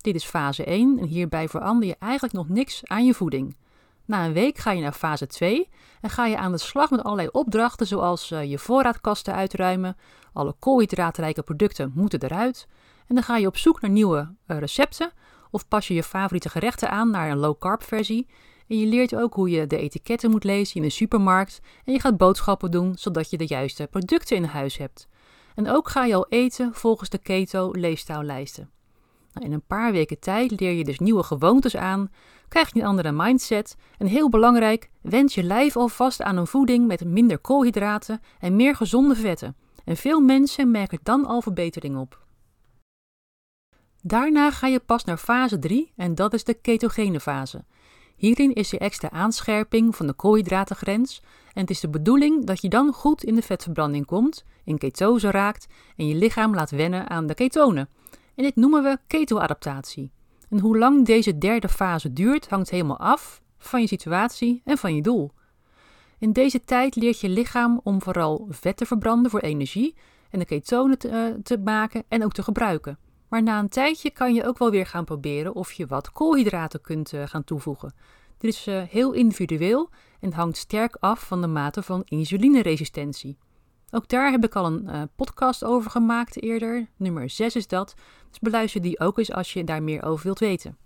Dit 0.08 0.16
is 0.16 0.26
fase 0.26 0.64
1 0.64 1.00
en 1.00 1.06
hierbij 1.06 1.50
verander 1.50 1.88
je 1.88 1.96
eigenlijk 2.00 2.34
nog 2.34 2.50
niks 2.50 2.82
aan 2.84 3.06
je 3.06 3.14
voeding. 3.14 3.56
Na 4.06 4.26
een 4.26 4.34
week 4.34 4.58
ga 4.58 4.72
je 4.72 4.82
naar 4.82 4.94
fase 4.94 5.28
2 5.28 5.70
en 6.02 6.10
ga 6.10 6.26
je 6.26 6.38
aan 6.38 6.52
de 6.52 6.58
slag 6.58 6.90
met 6.90 7.04
allerlei 7.04 7.28
opdrachten 7.32 7.88
zoals 7.88 8.32
uh, 8.32 8.44
je 8.44 8.58
voorraadkasten 8.58 9.34
uitruimen, 9.34 9.98
alle 10.34 10.56
koolhydraatrijke 10.60 11.44
producten 11.44 11.92
moeten 11.96 12.24
eruit 12.24 12.68
en 13.08 13.16
dan 13.16 13.24
ga 13.24 13.38
je 13.38 13.48
op 13.48 13.58
zoek 13.58 13.82
naar 13.82 13.92
nieuwe 13.92 14.36
uh, 14.48 14.58
recepten 14.58 15.12
of 15.52 15.68
pas 15.68 15.88
je 15.88 15.94
je 15.94 16.04
favoriete 16.04 16.50
gerechten 16.50 16.90
aan 16.90 17.10
naar 17.10 17.30
een 17.30 17.38
low 17.38 17.60
carb 17.60 17.84
versie 17.84 18.28
en 18.68 18.80
je 18.80 18.86
leert 18.86 19.16
ook 19.16 19.34
hoe 19.34 19.50
je 19.50 19.68
de 19.68 19.78
etiketten 19.78 20.32
moet 20.32 20.44
lezen 20.44 20.76
in 20.76 20.82
de 20.82 20.90
supermarkt 20.90 21.60
en 21.86 21.94
je 21.94 22.00
gaat 22.00 22.18
boodschappen 22.18 22.72
doen 22.72 22.98
zodat 22.98 23.30
je 23.30 23.38
de 23.38 23.48
juiste 23.48 23.88
producten 23.92 24.36
in 24.36 24.44
huis 24.44 24.78
hebt. 24.78 25.08
En 25.56 25.70
ook 25.70 25.90
ga 25.90 26.06
je 26.06 26.16
al 26.16 26.26
eten 26.30 26.74
volgens 26.74 27.10
de 27.10 27.18
keto 27.18 27.72
leefstijllijsten. 27.72 28.64
Nou, 28.64 28.76
in 29.39 29.51
een 29.51 29.65
paar 29.67 29.91
weken 29.91 30.20
tijd 30.20 30.60
leer 30.60 30.72
je 30.72 30.84
dus 30.84 31.00
nieuwe 31.00 31.24
gewoontes 31.24 31.75
aan, 31.75 32.12
krijg 32.48 32.74
je 32.74 32.79
een 32.79 32.86
andere 32.86 33.12
mindset 33.12 33.75
en 33.98 34.08
heel 34.08 34.29
belangrijk, 34.29 34.89
wend 35.01 35.34
je 35.34 35.44
lijf 35.44 35.77
alvast 35.77 36.22
aan 36.22 36.38
een 36.38 36.48
voeding 36.48 36.88
met 36.88 37.06
minder 37.06 37.39
koolhydraten 37.39 38.22
en 38.39 38.56
meer 38.56 38.75
gezonde 38.75 39.15
vetten. 39.15 39.56
En 39.86 39.98
veel 39.98 40.20
mensen 40.20 40.72
merken 40.72 41.00
dan 41.03 41.25
al 41.25 41.41
verbetering 41.41 41.98
op. 41.98 42.25
Daarna 44.01 44.51
ga 44.51 44.67
je 44.67 44.79
pas 44.79 45.03
naar 45.03 45.17
fase 45.17 45.60
3 45.60 45.91
en 45.96 46.15
dat 46.15 46.34
is 46.34 46.44
de 46.44 46.53
ketogene 46.53 47.20
fase. 47.20 47.65
Hierin 48.15 48.53
is 48.53 48.74
er 48.74 48.79
extra 48.79 49.10
aanscherping 49.10 49.96
van 49.96 50.08
de 50.08 50.13
koolhydratengrens 50.13 51.22
en 51.53 51.62
het 51.62 51.70
is 51.70 51.79
de 51.79 51.89
bedoeling 51.89 52.46
dat 52.46 52.62
je 52.62 52.70
dan 52.70 52.94
goed 52.94 53.24
in 53.24 53.36
de 53.36 53.41
vetverbranding 53.41 54.06
komt, 54.06 54.44
in 54.63 54.77
ketose 54.77 55.32
raakt 55.32 55.67
en 55.96 56.08
je 56.08 56.15
lichaam 56.15 56.53
laat 56.56 56.70
wennen 56.70 57.10
aan 57.10 57.27
de 57.27 57.34
ketonen. 57.34 57.89
En 58.38 58.44
dit 58.44 58.56
noemen 58.56 58.84
we 58.84 58.98
ketoadaptatie. 59.08 60.12
En 60.50 60.60
hoe 60.60 60.77
lang 60.77 61.06
deze 61.06 61.38
derde 61.38 61.70
fase 61.70 62.13
duurt, 62.13 62.50
hangt 62.50 62.70
helemaal 62.70 63.00
af 63.00 63.41
van 63.58 63.82
je 63.82 63.88
situatie 63.88 64.62
en 64.65 64.77
van 64.77 64.96
je 64.96 65.01
doel. 65.01 65.32
In 66.20 66.32
deze 66.34 66.63
tijd 66.63 66.96
leert 66.96 67.20
je 67.20 67.29
lichaam 67.29 67.79
om 67.84 68.01
vooral 68.01 68.48
vet 68.50 68.77
te 68.77 68.86
verbranden 68.86 69.32
voor 69.32 69.39
energie 69.39 69.96
en 70.29 70.39
de 70.39 70.46
ketonen 70.46 70.98
te, 70.98 71.10
uh, 71.10 71.41
te 71.44 71.58
maken 71.58 72.03
en 72.08 72.24
ook 72.24 72.34
te 72.34 72.44
gebruiken. 72.44 73.00
Maar 73.29 73.44
na 73.44 73.60
een 73.60 73.70
tijdje 73.70 74.12
kan 74.12 74.34
je 74.34 74.46
ook 74.46 74.58
wel 74.58 74.72
weer 74.72 74.86
gaan 74.86 75.06
proberen 75.06 75.56
of 75.56 75.72
je 75.72 75.88
wat 75.88 76.12
koolhydraten 76.12 76.82
kunt 76.82 77.13
uh, 77.13 77.22
gaan 77.25 77.44
toevoegen. 77.44 77.94
Dit 78.38 78.51
is 78.51 78.67
uh, 78.67 78.82
heel 78.82 79.12
individueel 79.12 79.89
en 80.20 80.34
hangt 80.34 80.58
sterk 80.58 80.98
af 81.00 81.27
van 81.27 81.41
de 81.41 81.48
mate 81.48 81.84
van 81.84 82.01
insulineresistentie. 82.06 83.38
Ook 83.91 84.08
daar 84.08 84.32
heb 84.32 84.44
ik 84.44 84.56
al 84.56 84.65
een 84.65 84.84
uh, 84.86 85.01
podcast 85.15 85.63
over 85.63 85.91
gemaakt 85.91 86.41
eerder. 86.41 86.88
Nummer 86.96 87.29
6 87.29 87.56
is 87.56 87.67
dat. 87.67 87.94
Dus 88.29 88.39
beluister 88.39 88.82
die 88.82 89.00
ook 89.00 89.17
eens 89.17 89.32
als 89.32 89.53
je 89.53 89.63
daar 89.63 89.84
meer 89.84 90.03
over 90.03 90.24
wilt 90.24 90.39
weten. 90.39 90.77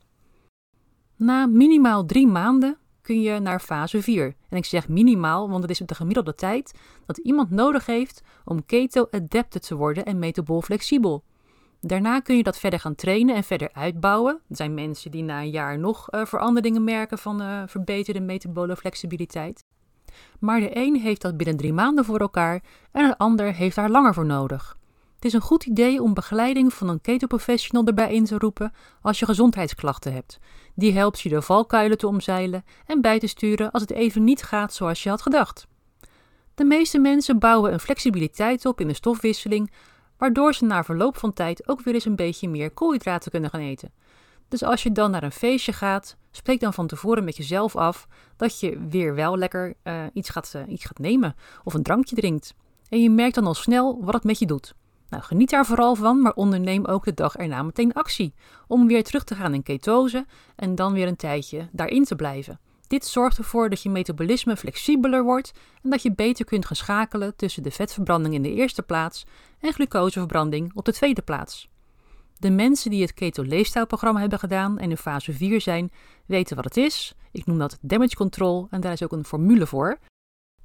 Na 1.15 1.46
minimaal 1.46 2.05
drie 2.05 2.27
maanden 2.27 2.77
kun 3.01 3.22
je 3.22 3.39
naar 3.39 3.60
fase 3.60 4.01
4. 4.01 4.36
En 4.50 4.58
ik 4.58 4.65
zeg 4.65 4.88
minimaal, 4.88 5.50
want 5.50 5.62
het 5.62 5.72
is 5.72 5.77
de 5.77 5.96
gemiddelde 5.96 6.36
tijd 6.36 6.74
dat 7.05 7.17
iemand 7.17 7.50
nodig 7.50 7.86
heeft 7.86 8.22
om 8.46 8.65
keto-adapted 8.65 9.67
te 9.67 9.75
worden 9.75 10.05
en 10.05 10.20
metabool 10.20 10.62
flexibel. 10.62 11.24
Daarna 11.79 12.20
kun 12.20 12.38
je 12.38 12.43
dat 12.43 12.60
verder 12.60 12.79
gaan 12.79 12.96
trainen 12.96 13.36
en 13.36 13.43
verder 13.43 13.70
uitbouwen. 13.74 14.41
Er 14.50 14.55
zijn 14.55 14.74
mensen 14.74 15.12
die 15.12 15.24
na 15.24 15.41
een 15.41 15.50
jaar 15.50 15.79
nog 15.79 16.13
uh, 16.13 16.25
veranderingen 16.25 16.84
merken 16.84 17.17
van 17.17 17.41
uh, 17.41 17.63
verbeterde 17.65 18.20
metabole 18.20 18.75
flexibiliteit. 18.75 19.63
Maar 20.39 20.60
de 20.60 20.77
een 20.77 20.96
heeft 20.96 21.22
dat 21.22 21.38
binnen 21.38 21.58
drie 21.58 21.74
maanden 21.74 22.06
voor 22.06 22.20
elkaar 22.20 22.63
en 22.91 23.06
een 23.06 23.18
ander 23.18 23.53
heeft 23.53 23.75
daar 23.75 23.89
langer 23.89 24.13
voor 24.13 24.25
nodig. 24.25 24.77
Het 25.15 25.25
is 25.25 25.34
een 25.34 25.41
goed 25.41 25.65
idee 25.65 26.01
om 26.01 26.13
begeleiding 26.13 26.74
van 26.74 26.89
een 26.89 27.01
ketoprofessional 27.01 27.86
erbij 27.86 28.13
in 28.13 28.25
te 28.25 28.38
roepen 28.38 28.74
als 29.01 29.20
je 29.20 29.25
gezondheidsklachten 29.25 30.13
hebt. 30.13 30.39
Die 30.75 30.94
helpt 30.94 31.20
je 31.20 31.30
de 31.30 31.41
valkuilen 31.41 31.98
te 31.98 32.08
omzeilen 32.08 32.65
en 32.86 33.01
bij 33.01 33.20
te 33.20 33.27
sturen 33.27 33.72
als 33.72 33.82
het 33.82 33.91
even 33.91 34.24
niet 34.24 34.44
gaat 34.44 34.74
zoals 34.74 35.03
je 35.03 35.10
had 35.10 35.22
gedacht. 35.22 35.68
De 36.56 36.63
meeste 36.63 37.00
mensen 37.00 37.39
bouwen 37.39 37.74
een 37.74 37.80
flexibiliteit 37.80 38.65
op 38.65 38.82
in 38.82 38.88
de 38.88 38.94
stofwisseling, 38.94 39.72
waardoor 40.18 40.53
ze 40.53 40.65
na 40.65 40.84
verloop 40.84 41.18
van 41.18 41.34
tijd 41.34 41.68
ook 41.68 41.82
weer 41.82 41.94
eens 41.94 42.06
een 42.06 42.15
beetje 42.15 42.50
meer 42.50 42.72
koolhydraten 42.72 43.32
kunnen 43.32 43.50
gaan 43.50 43.62
eten. 43.62 43.94
Dus 44.48 44.63
als 44.63 44.84
je 44.84 44.91
dan 44.91 45.12
naar 45.12 45.24
een 45.24 45.32
feestje 45.32 45.74
gaat, 45.74 46.18
spreek 46.32 46.60
dan 46.60 46.74
van 46.74 46.88
tevoren 46.88 47.24
met 47.24 47.38
jezelf 47.38 47.76
af 47.76 48.08
dat 48.36 48.60
je 48.60 48.88
weer 48.90 49.16
wel 49.16 49.38
lekker 49.38 49.74
uh, 49.84 50.04
iets, 50.14 50.30
gaat, 50.30 50.54
uh, 50.56 50.62
iets 50.68 50.86
gaat 50.86 51.00
nemen 51.00 51.36
of 51.64 51.74
een 51.74 51.84
drankje 51.84 52.16
drinkt. 52.16 52.54
En 52.90 53.02
je 53.02 53.10
merkt 53.10 53.36
dan 53.36 53.48
al 53.48 53.54
snel 53.54 54.04
wat 54.04 54.14
het 54.14 54.24
met 54.24 54.40
je 54.40 54.46
doet. 54.46 54.76
Nou, 55.10 55.24
geniet 55.24 55.50
daar 55.50 55.66
vooral 55.66 55.96
van, 55.96 56.22
maar 56.22 56.34
onderneem 56.34 56.86
ook 56.86 57.06
de 57.06 57.14
dag 57.14 57.36
erna 57.36 57.64
meteen 57.64 57.94
actie. 57.94 58.34
Om 58.68 58.88
weer 58.88 59.04
terug 59.04 59.24
te 59.24 59.36
gaan 59.36 59.54
in 59.54 59.64
ketose 59.64 60.26
en 60.56 60.76
dan 60.76 60.94
weer 60.94 61.08
een 61.08 61.16
tijdje 61.16 61.70
daarin 61.72 62.04
te 62.04 62.16
blijven. 62.16 62.60
Dit 62.88 63.06
zorgt 63.06 63.38
ervoor 63.38 63.70
dat 63.70 63.82
je 63.82 63.90
metabolisme 63.90 64.58
flexibeler 64.58 65.24
wordt 65.24 65.52
en 65.84 65.90
dat 65.90 66.02
je 66.02 66.14
beter 66.14 66.46
kunt 66.46 66.66
gaan 66.66 66.76
schakelen 66.76 67.36
tussen 67.36 67.64
de 67.64 67.72
vetverbranding 67.72 68.34
in 68.34 68.42
de 68.42 68.54
eerste 68.54 68.82
plaats 68.82 69.26
en 69.60 69.74
glucoseverbranding 69.74 70.72
op 70.74 70.86
de 70.86 70.94
tweede 70.94 71.22
plaats. 71.22 71.70
De 72.41 72.50
mensen 72.50 72.89
die 72.91 73.01
het 73.01 73.13
Keto 73.13 73.43
Leefstijlprogramma 73.43 74.19
hebben 74.19 74.39
gedaan 74.39 74.77
en 74.77 74.89
in 74.89 74.98
fase 74.98 75.33
4 75.33 75.62
zijn, 75.62 75.91
weten 76.25 76.55
wat 76.55 76.65
het 76.65 76.77
is. 76.77 77.13
Ik 77.31 77.45
noem 77.45 77.57
dat 77.57 77.77
damage 77.81 78.15
control 78.15 78.67
en 78.69 78.81
daar 78.81 78.91
is 78.91 79.03
ook 79.03 79.12
een 79.12 79.25
formule 79.25 79.67
voor. 79.67 79.98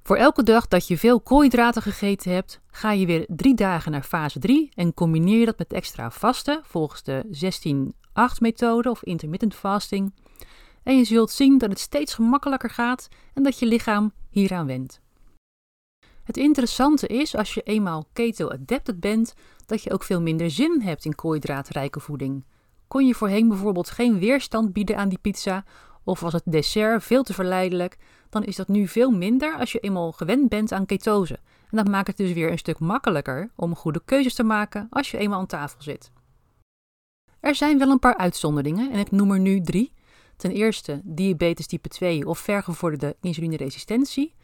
Voor 0.03 0.17
elke 0.17 0.43
dag 0.43 0.69
dat 0.69 0.87
je 0.89 0.99
veel 0.99 1.21
koolhydraten 1.21 1.83
gegeten 1.83 2.33
hebt, 2.33 2.61
ga 2.67 2.93
je 2.93 3.07
weer 3.07 3.27
drie 3.29 3.55
dagen 3.55 3.93
naar 3.93 4.03
fase 4.03 4.39
3 4.39 4.69
en 4.75 4.95
combineer 4.95 5.39
je 5.39 5.45
dat 5.45 5.59
met 5.59 5.73
extra 5.73 6.11
vasten 6.11 6.61
volgens 6.65 7.03
de 7.03 7.25
16-8 8.37 8.41
methode 8.41 8.91
of 8.91 9.03
intermittent 9.03 9.55
fasting. 9.55 10.15
En 10.83 10.97
je 10.97 11.05
zult 11.05 11.31
zien 11.31 11.59
dat 11.59 11.71
het 11.71 11.79
steeds 11.79 12.15
gemakkelijker 12.15 12.71
gaat 12.71 13.09
en 13.35 13.43
dat 13.43 13.59
je 13.59 13.67
lichaam 13.67 14.13
hieraan 14.31 14.67
wendt. 14.67 15.01
Het 16.27 16.37
interessante 16.37 17.07
is, 17.07 17.37
als 17.37 17.55
je 17.55 17.63
eenmaal 17.63 18.07
keto-adapted 18.13 19.01
bent, 19.01 19.35
dat 19.67 19.83
je 19.83 19.93
ook 19.93 20.03
veel 20.03 20.21
minder 20.21 20.51
zin 20.51 20.81
hebt 20.83 21.05
in 21.05 21.15
koolhydraatrijke 21.15 22.01
voeding. 22.01 22.45
Kon 22.89 23.07
je 23.07 23.15
voorheen 23.15 23.49
bijvoorbeeld 23.49 23.91
geen 23.91 24.19
weerstand 24.19 24.73
bieden 24.73 24.97
aan 24.97 25.09
die 25.09 25.19
pizza, 25.19 25.65
of 26.05 26.21
was 26.21 26.33
het 26.33 26.43
dessert 26.45 27.05
veel 27.05 27.23
te 27.23 27.35
verleidelijk, 27.35 27.97
dan 28.29 28.45
is 28.45 28.57
dat 28.57 28.69
nu 28.69 28.89
veel 28.89 29.11
minder 29.11 29.57
als 29.57 29.73
je 29.73 29.79
eenmaal 29.79 30.13
gewend 30.13 30.49
bent 30.49 30.73
aan 30.73 30.87
ketose. 30.87 31.39
En 31.71 31.77
dat 31.77 31.89
maakt 31.89 32.07
het 32.07 32.17
dus 32.17 32.33
weer 32.33 32.51
een 32.51 32.59
stuk 32.59 32.79
makkelijker 32.79 33.51
om 33.57 33.77
goede 33.77 34.03
keuzes 34.05 34.35
te 34.35 34.43
maken 34.43 34.87
als 34.91 35.11
je 35.11 35.19
eenmaal 35.19 35.39
aan 35.39 35.47
tafel 35.47 35.83
zit. 35.83 36.11
Er 37.41 37.55
zijn 37.55 37.79
wel 37.79 37.91
een 37.91 37.99
paar 37.99 38.17
uitzonderingen 38.17 38.93
en 38.93 38.99
ik 38.99 39.11
noem 39.11 39.31
er 39.31 39.41
nu 39.41 39.61
drie. 39.61 39.93
Ten 40.37 40.51
eerste 40.51 41.01
diabetes 41.05 41.67
type 41.67 41.89
2 41.89 42.27
of 42.27 42.39
vergevorderde 42.39 43.17
insulineresistentie. 43.21 44.35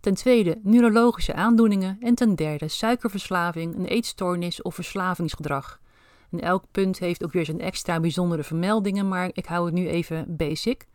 Ten 0.00 0.14
tweede 0.14 0.58
neurologische 0.62 1.34
aandoeningen. 1.34 1.96
En 2.00 2.14
ten 2.14 2.34
derde 2.34 2.68
suikerverslaving, 2.68 3.74
een 3.74 3.86
eetstoornis 3.86 4.62
of 4.62 4.74
verslavingsgedrag. 4.74 5.80
En 6.30 6.40
elk 6.40 6.64
punt 6.70 6.98
heeft 6.98 7.24
ook 7.24 7.32
weer 7.32 7.44
zijn 7.44 7.60
extra 7.60 8.00
bijzondere 8.00 8.44
vermeldingen, 8.44 9.08
maar 9.08 9.30
ik 9.32 9.46
hou 9.46 9.64
het 9.64 9.74
nu 9.74 9.88
even 9.88 10.36
basic. 10.36 10.86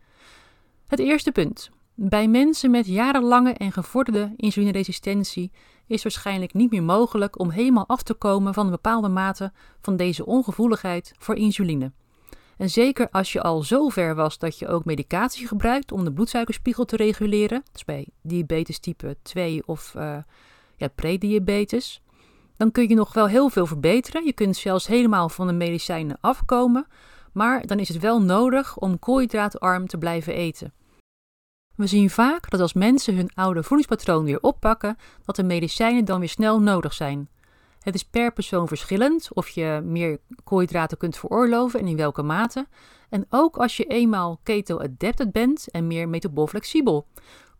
Het 0.86 0.98
eerste 0.98 1.32
punt. 1.32 1.70
Bij 1.94 2.28
mensen 2.28 2.70
met 2.70 2.86
jarenlange 2.86 3.52
en 3.52 3.72
gevorderde 3.72 4.32
insulineresistentie 4.36 5.52
is 5.86 6.02
waarschijnlijk 6.02 6.54
niet 6.54 6.70
meer 6.70 6.82
mogelijk 6.82 7.38
om 7.38 7.50
helemaal 7.50 7.88
af 7.88 8.02
te 8.02 8.14
komen 8.14 8.54
van 8.54 8.64
een 8.64 8.70
bepaalde 8.70 9.08
mate 9.08 9.52
van 9.80 9.96
deze 9.96 10.26
ongevoeligheid 10.26 11.14
voor 11.18 11.36
insuline. 11.36 11.92
En 12.56 12.70
zeker 12.70 13.08
als 13.10 13.32
je 13.32 13.42
al 13.42 13.62
zo 13.62 13.88
ver 13.88 14.14
was 14.14 14.38
dat 14.38 14.58
je 14.58 14.68
ook 14.68 14.84
medicatie 14.84 15.46
gebruikt 15.46 15.92
om 15.92 16.04
de 16.04 16.12
bloedsuikerspiegel 16.12 16.84
te 16.84 16.96
reguleren, 16.96 17.62
dus 17.72 17.84
bij 17.84 18.08
diabetes 18.22 18.78
type 18.78 19.16
2 19.22 19.62
of 19.66 19.94
uh, 19.96 20.16
ja, 20.76 20.88
prediabetes, 20.88 22.02
dan 22.56 22.70
kun 22.70 22.88
je 22.88 22.94
nog 22.94 23.12
wel 23.12 23.26
heel 23.26 23.48
veel 23.48 23.66
verbeteren. 23.66 24.24
Je 24.24 24.32
kunt 24.32 24.56
zelfs 24.56 24.86
helemaal 24.86 25.28
van 25.28 25.46
de 25.46 25.52
medicijnen 25.52 26.18
afkomen, 26.20 26.86
maar 27.32 27.66
dan 27.66 27.78
is 27.78 27.88
het 27.88 27.98
wel 27.98 28.22
nodig 28.22 28.76
om 28.76 28.98
koolhydraatarm 28.98 29.86
te 29.86 29.98
blijven 29.98 30.34
eten. 30.34 30.72
We 31.76 31.86
zien 31.86 32.10
vaak 32.10 32.50
dat 32.50 32.60
als 32.60 32.72
mensen 32.72 33.16
hun 33.16 33.30
oude 33.34 33.62
voedingspatroon 33.62 34.24
weer 34.24 34.40
oppakken, 34.40 34.96
dat 35.24 35.36
de 35.36 35.42
medicijnen 35.42 36.04
dan 36.04 36.20
weer 36.20 36.28
snel 36.28 36.60
nodig 36.60 36.92
zijn. 36.92 37.28
Het 37.84 37.94
is 37.94 38.04
per 38.04 38.32
persoon 38.32 38.68
verschillend 38.68 39.28
of 39.32 39.48
je 39.48 39.80
meer 39.84 40.18
koolhydraten 40.44 40.98
kunt 40.98 41.16
veroorloven 41.16 41.80
en 41.80 41.86
in 41.86 41.96
welke 41.96 42.22
mate. 42.22 42.66
En 43.08 43.26
ook 43.30 43.56
als 43.56 43.76
je 43.76 43.84
eenmaal 43.84 44.40
keto-adapted 44.42 45.32
bent 45.32 45.70
en 45.70 45.86
meer 45.86 46.08
metabolflexibel. 46.08 47.06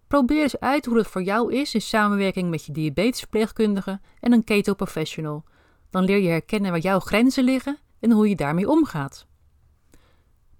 Probeer 0.08 0.42
eens 0.42 0.60
uit 0.60 0.86
hoe 0.86 0.96
het 0.96 1.06
voor 1.06 1.22
jou 1.22 1.52
is 1.52 1.74
in 1.74 1.82
samenwerking 1.82 2.50
met 2.50 2.64
je 2.64 2.72
diabetesverpleegkundige 2.72 4.00
en 4.20 4.32
een 4.32 4.44
keto-professional. 4.44 5.44
Dan 5.90 6.04
leer 6.04 6.18
je 6.18 6.28
herkennen 6.28 6.70
waar 6.70 6.80
jouw 6.80 7.00
grenzen 7.00 7.44
liggen 7.44 7.78
en 8.00 8.10
hoe 8.10 8.28
je 8.28 8.36
daarmee 8.36 8.68
omgaat. 8.68 9.26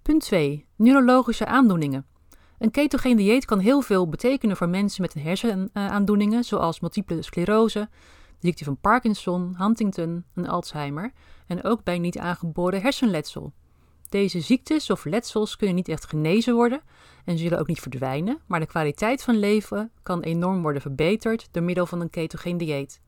Punt 0.03 0.23
2. 0.23 0.67
Neurologische 0.77 1.47
aandoeningen. 1.47 2.07
Een 2.59 2.71
ketogeen 2.71 3.17
dieet 3.17 3.45
kan 3.45 3.59
heel 3.59 3.81
veel 3.81 4.09
betekenen 4.09 4.57
voor 4.57 4.69
mensen 4.69 5.03
met 5.03 5.15
hersenaandoeningen, 5.15 6.45
zoals 6.45 6.81
multiple 6.81 7.23
sclerose, 7.23 7.89
ziekte 8.39 8.65
van 8.65 8.77
Parkinson, 8.77 9.55
Huntington 9.59 10.25
en 10.35 10.47
Alzheimer, 10.47 11.13
en 11.47 11.65
ook 11.65 11.85
bij 11.85 11.99
niet 11.99 12.19
aangeboren 12.19 12.83
hersenletsel. 12.83 13.53
Deze 14.09 14.41
ziektes 14.41 14.91
of 14.91 15.05
letsels 15.05 15.57
kunnen 15.57 15.77
niet 15.77 15.89
echt 15.89 16.07
genezen 16.07 16.55
worden 16.55 16.81
en 17.25 17.39
zullen 17.39 17.59
ook 17.59 17.67
niet 17.67 17.81
verdwijnen, 17.81 18.39
maar 18.47 18.61
de 18.61 18.67
kwaliteit 18.67 19.23
van 19.23 19.39
leven 19.39 19.91
kan 20.03 20.21
enorm 20.21 20.63
worden 20.63 20.83
verbeterd 20.83 21.49
door 21.51 21.63
middel 21.63 21.87
van 21.87 22.01
een 22.01 22.11
ketogeen 22.11 22.59
dieet. 22.59 23.01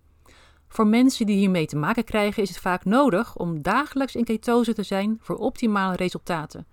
Voor 0.69 0.87
mensen 0.87 1.27
die 1.27 1.37
hiermee 1.37 1.67
te 1.67 1.77
maken 1.77 2.05
krijgen 2.05 2.43
is 2.43 2.49
het 2.49 2.59
vaak 2.59 2.85
nodig 2.85 3.37
om 3.37 3.63
dagelijks 3.63 4.15
in 4.15 4.25
ketose 4.25 4.75
te 4.75 4.83
zijn 4.83 5.19
voor 5.21 5.37
optimale 5.37 5.97
resultaten. 5.97 6.67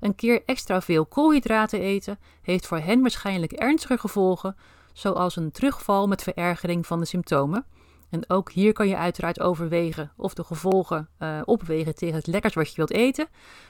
Een 0.00 0.14
keer 0.14 0.42
extra 0.46 0.80
veel 0.80 1.06
koolhydraten 1.06 1.80
eten 1.80 2.18
heeft 2.42 2.66
voor 2.66 2.78
hen 2.78 3.00
waarschijnlijk 3.00 3.52
ernstige 3.52 3.98
gevolgen, 3.98 4.56
zoals 4.92 5.36
een 5.36 5.50
terugval 5.50 6.06
met 6.06 6.22
verergering 6.22 6.86
van 6.86 7.00
de 7.00 7.06
symptomen. 7.06 7.64
En 8.10 8.30
ook 8.30 8.52
hier 8.52 8.72
kan 8.72 8.88
je 8.88 8.96
uiteraard 8.96 9.40
overwegen 9.40 10.12
of 10.16 10.34
de 10.34 10.44
gevolgen 10.44 11.08
uh, 11.18 11.40
opwegen 11.44 11.94
tegen 11.94 12.16
het 12.16 12.26
lekkers 12.26 12.54
wat 12.54 12.68
je 12.68 12.76
wilt 12.76 12.92
eten. 12.92 13.28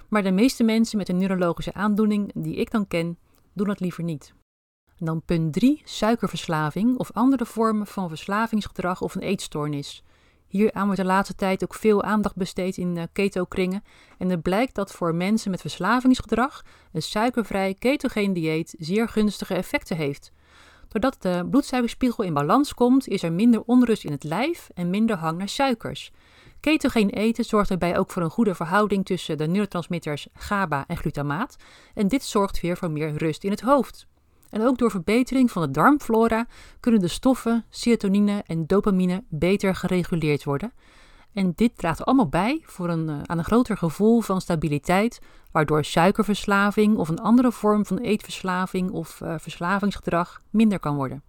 Maar 0.09 0.23
de 0.23 0.31
meeste 0.31 0.65
mensen 0.65 0.99
met 0.99 1.09
een 1.09 1.17
neurologische 1.17 1.75
aandoening 1.75 2.31
die 2.35 2.57
ik 2.57 2.71
dan 2.71 2.87
ken, 2.87 3.19
doen 3.53 3.67
dat 3.67 3.81
liever 3.81 4.05
niet. 4.05 4.35
En 4.99 5.07
dan 5.07 5.23
punt 5.23 5.53
3, 5.53 5.83
suikerverslaving 5.85 6.99
of 6.99 7.13
andere 7.13 7.47
vormen 7.47 7.87
van 7.87 8.09
verslavingsgedrag 8.09 9.01
of 9.01 9.15
een 9.15 9.23
eetstoornis. 9.23 10.05
Hieraan 10.47 10.85
wordt 10.85 11.01
de 11.01 11.07
laatste 11.07 11.35
tijd 11.35 11.63
ook 11.65 11.75
veel 11.75 12.03
aandacht 12.03 12.37
besteed 12.37 12.77
in 12.77 12.97
uh, 12.97 13.03
keto-kringen. 13.13 13.85
En 14.19 14.29
het 14.29 14.43
blijkt 14.43 14.75
dat 14.75 14.93
voor 14.93 15.15
mensen 15.15 15.51
met 15.51 15.61
verslavingsgedrag 15.61 16.65
een 16.93 17.03
suikervrij 17.03 17.75
ketogeen 17.75 18.33
dieet 18.33 18.75
zeer 18.79 19.09
gunstige 19.09 19.55
effecten 19.55 19.97
heeft. 19.97 20.33
Doordat 20.97 21.23
de 21.23 21.47
bloedsuikerspiegel 21.51 22.25
in 22.25 22.35
balans 22.35 22.75
komt, 22.75 23.09
is 23.09 23.23
er 23.23 23.33
minder 23.33 23.63
onrust 23.63 24.05
in 24.05 24.13
het 24.13 24.25
lijf 24.25 24.69
en 24.75 24.91
minder 24.91 25.17
hang 25.17 25.39
naar 25.39 25.49
suikers. 25.49 26.13
Ketogeen 26.61 27.11
eten 27.11 27.45
zorgt 27.45 27.69
daarbij 27.69 27.99
ook 27.99 28.11
voor 28.11 28.23
een 28.23 28.31
goede 28.31 28.55
verhouding 28.55 29.05
tussen 29.05 29.39
de 29.39 29.47
neurotransmitters 29.47 30.29
GABA 30.35 30.85
en 30.87 30.97
glutamaat 30.97 31.57
en 31.95 32.09
dit 32.09 32.23
zorgt 32.25 32.61
weer 32.61 32.77
voor 32.77 32.91
meer 32.91 33.17
rust 33.17 33.45
in 33.45 33.51
het 33.51 33.61
hoofd. 33.61 34.07
En 34.51 34.63
ook 34.63 34.79
door 34.79 34.91
verbetering 34.91 35.51
van 35.51 35.63
de 35.63 35.71
darmflora 35.71 36.47
kunnen 36.81 37.01
de 37.01 37.09
stoffen 37.09 37.65
serotonine 37.69 38.43
en 38.47 38.67
dopamine 38.67 39.25
beter 39.29 39.75
gereguleerd 39.75 40.45
worden. 40.45 40.73
En 41.37 41.53
dit 41.55 41.79
draagt 41.79 42.05
allemaal 42.05 42.29
bij 42.29 42.63
voor 42.63 42.89
een, 42.89 43.09
eh, 43.09 43.21
aan 43.23 43.39
een 43.39 43.45
groter 43.45 43.77
gevoel 43.77 44.21
van 44.21 44.41
stabiliteit, 44.41 45.21
waardoor 45.53 45.85
suikerverslaving 45.85 46.97
of 46.97 47.09
een 47.09 47.19
andere 47.19 47.53
vorm 47.53 47.87
van 47.87 47.99
eetverslaving 47.99 48.91
of 48.91 49.21
uh, 49.21 49.35
verslavingsgedrag 49.39 50.43
minder 50.51 50.79
kan 50.79 50.97
worden. 50.97 51.23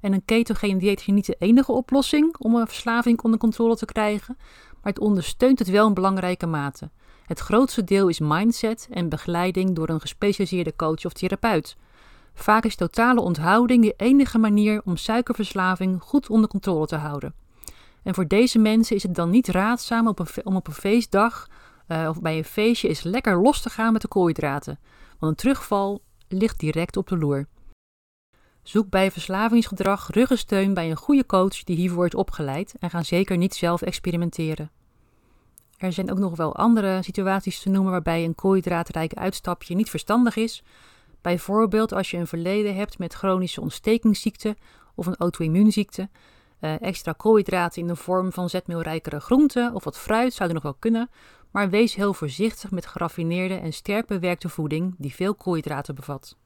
En 0.00 0.12
een 0.12 0.24
ketogene 0.24 0.78
dieet 0.78 1.00
is 1.00 1.06
niet 1.06 1.26
de 1.26 1.36
enige 1.38 1.72
oplossing 1.72 2.36
om 2.38 2.54
een 2.54 2.66
verslaving 2.66 3.22
onder 3.22 3.38
controle 3.38 3.76
te 3.76 3.84
krijgen, 3.84 4.36
maar 4.82 4.92
het 4.92 4.98
ondersteunt 4.98 5.58
het 5.58 5.70
wel 5.70 5.86
in 5.86 5.94
belangrijke 5.94 6.46
mate. 6.46 6.90
Het 7.26 7.38
grootste 7.38 7.84
deel 7.84 8.08
is 8.08 8.20
mindset 8.20 8.88
en 8.90 9.08
begeleiding 9.08 9.74
door 9.74 9.88
een 9.88 10.00
gespecialiseerde 10.00 10.76
coach 10.76 11.04
of 11.04 11.12
therapeut. 11.12 11.76
Vaak 12.34 12.64
is 12.64 12.76
totale 12.76 13.20
onthouding 13.20 13.82
de 13.82 13.94
enige 13.96 14.38
manier 14.38 14.82
om 14.84 14.96
suikerverslaving 14.96 16.02
goed 16.02 16.30
onder 16.30 16.48
controle 16.48 16.86
te 16.86 16.96
houden. 16.96 17.34
En 18.02 18.14
voor 18.14 18.26
deze 18.26 18.58
mensen 18.58 18.96
is 18.96 19.02
het 19.02 19.14
dan 19.14 19.30
niet 19.30 19.48
raadzaam 19.48 20.08
op 20.08 20.18
een, 20.18 20.26
om 20.44 20.56
op 20.56 20.66
een 20.66 20.72
feestdag 20.72 21.48
uh, 21.88 22.08
of 22.08 22.20
bij 22.20 22.36
een 22.36 22.44
feestje 22.44 22.88
eens 22.88 23.02
lekker 23.02 23.42
los 23.42 23.62
te 23.62 23.70
gaan 23.70 23.92
met 23.92 24.02
de 24.02 24.08
koolhydraten, 24.08 24.78
want 25.18 25.32
een 25.32 25.38
terugval 25.38 26.02
ligt 26.28 26.58
direct 26.58 26.96
op 26.96 27.08
de 27.08 27.18
loer. 27.18 27.46
Zoek 28.62 28.90
bij 28.90 29.10
verslavingsgedrag 29.10 30.10
ruggensteun 30.10 30.74
bij 30.74 30.90
een 30.90 30.96
goede 30.96 31.26
coach 31.26 31.64
die 31.64 31.76
hiervoor 31.76 31.96
wordt 31.96 32.14
opgeleid 32.14 32.74
en 32.78 32.90
ga 32.90 33.02
zeker 33.02 33.36
niet 33.36 33.54
zelf 33.54 33.82
experimenteren. 33.82 34.70
Er 35.76 35.92
zijn 35.92 36.10
ook 36.10 36.18
nog 36.18 36.36
wel 36.36 36.56
andere 36.56 37.02
situaties 37.02 37.60
te 37.60 37.68
noemen 37.68 37.90
waarbij 37.90 38.24
een 38.24 38.34
koolhydraatrijk 38.34 39.14
uitstapje 39.14 39.74
niet 39.74 39.90
verstandig 39.90 40.36
is. 40.36 40.62
Bijvoorbeeld 41.20 41.92
als 41.92 42.10
je 42.10 42.16
een 42.16 42.26
verleden 42.26 42.74
hebt 42.74 42.98
met 42.98 43.14
chronische 43.14 43.60
ontstekingsziekte 43.60 44.56
of 44.94 45.06
een 45.06 45.16
auto-immuunziekte. 45.16 46.08
Uh, 46.62 46.80
extra 46.80 47.12
koolhydraten 47.12 47.82
in 47.82 47.88
de 47.88 47.96
vorm 47.96 48.32
van 48.32 48.50
zetmeelrijkere 48.50 49.20
groenten 49.20 49.74
of 49.74 49.84
wat 49.84 49.98
fruit 49.98 50.32
zouden 50.32 50.54
nog 50.54 50.64
wel 50.64 50.80
kunnen, 50.80 51.10
maar 51.50 51.70
wees 51.70 51.94
heel 51.94 52.14
voorzichtig 52.14 52.70
met 52.70 52.86
geraffineerde 52.86 53.54
en 53.54 53.72
sterk 53.72 54.06
bewerkte 54.06 54.48
voeding 54.48 54.94
die 54.98 55.14
veel 55.14 55.34
koolhydraten 55.34 55.94
bevat. 55.94 56.36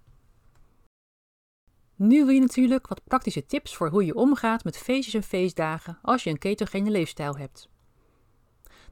Nu 1.97 2.25
wil 2.25 2.35
je 2.35 2.41
natuurlijk 2.41 2.87
wat 2.87 3.05
praktische 3.05 3.47
tips 3.47 3.77
voor 3.77 3.89
hoe 3.89 4.05
je 4.05 4.15
omgaat 4.15 4.65
met 4.65 4.79
feestjes 4.79 5.15
en 5.15 5.23
feestdagen 5.23 5.99
als 6.03 6.25
je 6.25 6.31
een 6.31 6.39
ketogene 6.39 6.91
leefstijl 6.91 7.37
hebt. 7.37 7.69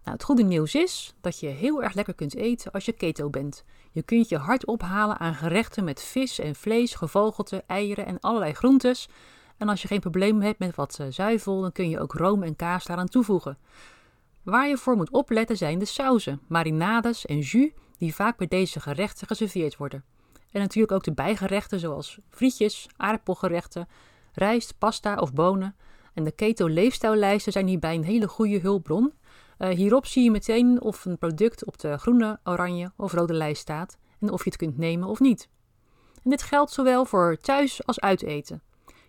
Nou, 0.04 0.16
het 0.16 0.24
goede 0.24 0.42
nieuws 0.42 0.74
is 0.74 1.14
dat 1.20 1.40
je 1.40 1.46
heel 1.46 1.82
erg 1.82 1.94
lekker 1.94 2.14
kunt 2.14 2.34
eten 2.34 2.72
als 2.72 2.84
je 2.84 2.92
keto 2.92 3.30
bent. 3.30 3.64
Je 3.90 4.02
kunt 4.02 4.28
je 4.28 4.36
hard 4.36 4.66
ophalen 4.66 5.18
aan 5.18 5.34
gerechten 5.34 5.84
met 5.84 6.02
vis 6.02 6.38
en 6.38 6.54
vlees, 6.54 6.94
gevogelte, 6.94 7.64
eieren 7.66 8.06
en 8.06 8.20
allerlei 8.20 8.52
groentes. 8.52 9.08
En 9.56 9.68
als 9.68 9.82
je 9.82 9.88
geen 9.88 10.00
probleem 10.00 10.40
hebt 10.40 10.58
met 10.58 10.75
wat 10.75 10.99
uh, 11.00 11.06
zuivel, 11.11 11.61
dan 11.61 11.73
kun 11.73 11.88
je 11.88 12.00
ook 12.00 12.12
room 12.12 12.42
en 12.42 12.56
kaas 12.56 12.84
daaraan 12.84 13.08
toevoegen. 13.08 13.58
Waar 14.42 14.68
je 14.68 14.76
voor 14.76 14.96
moet 14.96 15.11
opletten 15.11 15.56
zijn 15.56 15.78
de 15.78 15.84
sauzen, 15.84 16.40
marinades 16.49 17.26
en 17.26 17.38
jus 17.38 17.70
die 17.99 18.14
vaak 18.14 18.37
bij 18.37 18.46
deze 18.46 18.80
gerechten 18.80 19.26
geserveerd 19.26 19.76
worden. 19.76 20.04
En 20.50 20.61
natuurlijk 20.61 20.92
ook 20.92 21.04
de 21.04 21.12
bijgerechten 21.12 21.80
zoals 21.80 22.18
frietjes, 22.30 22.87
aardappelgerechten, 22.96 23.88
rijst, 24.32 24.75
pasta 24.78 25.16
of 25.16 25.32
bonen. 25.32 25.76
En 26.14 26.25
de 26.25 26.32
keto-leefstijllijsten 26.32 27.52
zijn 27.52 27.66
hierbij 27.66 27.94
een 27.94 28.04
hele 28.04 28.28
goede 28.28 28.58
hulpbron. 28.58 29.12
Uh, 29.58 29.68
hierop 29.68 30.06
zie 30.06 30.25
je 30.25 30.30
meteen 30.30 30.80
of 30.80 31.04
een 31.04 31.18
product 31.18 31.64
op 31.64 31.78
de 31.78 31.99
groene, 31.99 32.38
oranje 32.44 32.92
of 32.96 33.12
rode 33.12 33.34
lijst 33.34 33.61
staat 33.61 33.96
en 34.20 34.30
of 34.30 34.44
je 34.44 34.50
het 34.50 34.58
kunt 34.58 34.78
nemen 34.78 35.08
of 35.08 35.20
niet. 35.20 35.49
En 36.23 36.30
dit 36.30 36.42
geldt 36.42 36.73
zowel 36.73 37.04
voor 37.04 37.37
thuis 37.37 37.87
als 37.87 38.00
uiteten. 38.00 38.62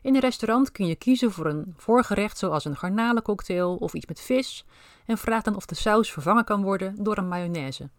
In 0.06 0.16
een 0.16 0.22
restaurant 0.22 0.72
kun 0.72 0.86
je 0.86 0.96
kiezen 0.96 1.32
voor 1.32 1.46
een 1.46 1.74
voorgerecht 1.78 2.38
zoals 2.38 2.66
een 2.66 2.76
garnalencocktail 2.76 3.76
of 3.76 3.94
iets 3.94 4.06
met 4.06 4.22
vis 4.22 4.66
en 5.06 5.18
vraag 5.18 5.44
dan 5.44 5.56
of 5.56 5.66
de 5.66 5.76
saus 5.76 6.12
vervangen 6.12 6.44
kan 6.44 6.64
worden 6.64 7.04
door 7.04 7.18
een 7.18 7.28
mayonaise. 7.28 7.90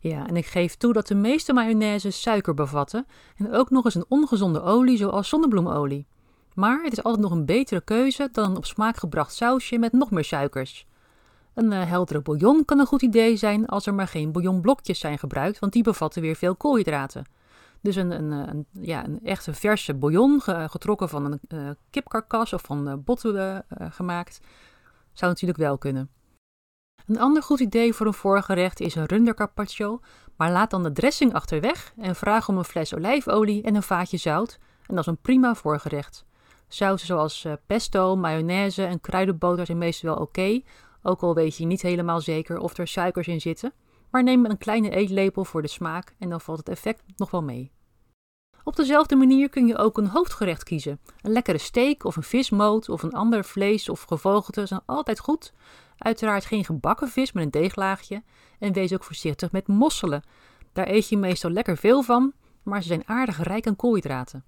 Ja, 0.00 0.26
en 0.26 0.36
ik 0.36 0.46
geef 0.46 0.76
toe 0.76 0.92
dat 0.92 1.06
de 1.06 1.14
meeste 1.14 1.52
mayonaise 1.52 2.10
suiker 2.10 2.54
bevatten 2.54 3.06
en 3.36 3.52
ook 3.52 3.70
nog 3.70 3.84
eens 3.84 3.94
een 3.94 4.04
ongezonde 4.08 4.62
olie 4.62 4.96
zoals 4.96 5.28
zonnebloemolie. 5.28 6.06
Maar 6.54 6.82
het 6.82 6.92
is 6.92 7.02
altijd 7.02 7.22
nog 7.22 7.32
een 7.32 7.46
betere 7.46 7.80
keuze 7.80 8.28
dan 8.32 8.50
een 8.50 8.56
op 8.56 8.64
smaak 8.64 8.96
gebracht 8.96 9.34
sausje 9.34 9.78
met 9.78 9.92
nog 9.92 10.10
meer 10.10 10.24
suikers. 10.24 10.86
Een 11.54 11.72
uh, 11.72 11.88
heldere 11.88 12.20
bouillon 12.20 12.64
kan 12.64 12.78
een 12.78 12.86
goed 12.86 13.02
idee 13.02 13.36
zijn 13.36 13.66
als 13.66 13.86
er 13.86 13.94
maar 13.94 14.08
geen 14.08 14.32
bouillonblokjes 14.32 14.98
zijn 14.98 15.18
gebruikt, 15.18 15.58
want 15.58 15.72
die 15.72 15.82
bevatten 15.82 16.22
weer 16.22 16.36
veel 16.36 16.56
koolhydraten. 16.56 17.24
Dus 17.84 17.96
een, 17.96 18.10
een, 18.10 18.32
eh, 18.32 18.52
een 18.52 18.66
ja, 18.70 19.04
een 19.04 19.20
echte 19.24 19.54
verse 19.54 19.94
bouillon, 19.94 20.40
getrokken 20.40 21.08
van 21.08 21.24
een 21.24 21.40
uh, 21.48 21.70
kipkarkas 21.90 22.52
of 22.52 22.62
van 22.62 23.02
botten 23.04 23.64
gemaakt, 23.90 24.40
zou 25.12 25.30
natuurlijk 25.30 25.58
wel 25.58 25.78
kunnen. 25.78 26.10
Een 27.06 27.18
ander 27.18 27.42
goed 27.42 27.60
idee 27.60 27.92
voor 27.92 28.06
een 28.06 28.14
voorgerecht 28.14 28.80
is 28.80 28.94
een 28.94 29.06
rundercarpaccio, 29.06 30.00
maar 30.36 30.50
laat 30.50 30.70
dan 30.70 30.82
de 30.82 30.92
dressing 30.92 31.34
achterweg 31.34 31.92
en 31.96 32.14
vraag 32.14 32.48
om 32.48 32.58
een 32.58 32.64
fles 32.64 32.94
olijfolie 32.94 33.62
en 33.62 33.74
een 33.74 33.82
vaatje 33.82 34.16
zout 34.16 34.58
en 34.86 34.94
dat 34.94 35.04
is 35.04 35.10
een 35.10 35.20
prima 35.20 35.54
voorgerecht. 35.54 36.24
Sausen 36.68 37.06
zoals 37.06 37.46
pesto, 37.66 38.16
mayonaise 38.16 38.84
en 38.84 39.00
kruidenboter 39.00 39.66
zijn 39.66 39.78
meestal 39.78 40.14
wel 40.14 40.22
oké, 40.22 40.60
ook 41.02 41.20
al 41.20 41.34
weet 41.34 41.56
je 41.56 41.66
niet 41.66 41.82
helemaal 41.82 42.20
zeker 42.20 42.58
of 42.58 42.78
er 42.78 42.88
suikers 42.88 43.28
in 43.28 43.40
zitten, 43.40 43.72
maar 44.14 44.22
neem 44.22 44.44
een 44.44 44.58
kleine 44.58 44.90
eetlepel 44.90 45.44
voor 45.44 45.62
de 45.62 45.68
smaak 45.68 46.14
en 46.18 46.28
dan 46.28 46.40
valt 46.40 46.58
het 46.58 46.68
effect 46.68 47.02
nog 47.16 47.30
wel 47.30 47.42
mee. 47.42 47.72
Op 48.64 48.76
dezelfde 48.76 49.16
manier 49.16 49.48
kun 49.48 49.66
je 49.66 49.76
ook 49.76 49.98
een 49.98 50.06
hoofdgerecht 50.06 50.62
kiezen. 50.62 51.00
Een 51.20 51.32
lekkere 51.32 51.58
steak 51.58 52.04
of 52.04 52.16
een 52.16 52.22
vismoot 52.22 52.88
of 52.88 53.02
een 53.02 53.12
ander 53.12 53.44
vlees 53.44 53.88
of 53.88 54.02
gevogelte 54.02 54.66
zijn 54.66 54.80
altijd 54.86 55.18
goed. 55.18 55.52
Uiteraard 55.98 56.44
geen 56.44 56.64
gebakken 56.64 57.08
vis 57.08 57.32
met 57.32 57.44
een 57.44 57.50
deeglaagje 57.50 58.22
en 58.58 58.72
wees 58.72 58.92
ook 58.92 59.04
voorzichtig 59.04 59.52
met 59.52 59.66
mosselen. 59.66 60.22
Daar 60.72 60.88
eet 60.88 61.08
je 61.08 61.16
meestal 61.16 61.50
lekker 61.50 61.76
veel 61.76 62.02
van, 62.02 62.32
maar 62.62 62.82
ze 62.82 62.88
zijn 62.88 63.08
aardig 63.08 63.42
rijk 63.42 63.66
aan 63.66 63.76
koolhydraten. 63.76 64.44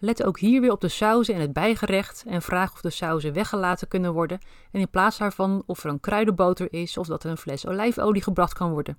Let 0.00 0.24
ook 0.24 0.38
hier 0.38 0.60
weer 0.60 0.72
op 0.72 0.80
de 0.80 0.88
sauzen 0.88 1.34
en 1.34 1.40
het 1.40 1.52
bijgerecht 1.52 2.24
en 2.26 2.42
vraag 2.42 2.72
of 2.72 2.80
de 2.80 2.90
sauzen 2.90 3.32
weggelaten 3.32 3.88
kunnen 3.88 4.12
worden 4.12 4.38
en 4.72 4.80
in 4.80 4.90
plaats 4.90 5.18
daarvan 5.18 5.62
of 5.66 5.84
er 5.84 5.90
een 5.90 6.00
kruidenboter 6.00 6.72
is 6.72 6.96
of 6.96 7.06
dat 7.06 7.24
er 7.24 7.30
een 7.30 7.36
fles 7.36 7.66
olijfolie 7.66 8.22
gebracht 8.22 8.52
kan 8.52 8.70
worden. 8.70 8.98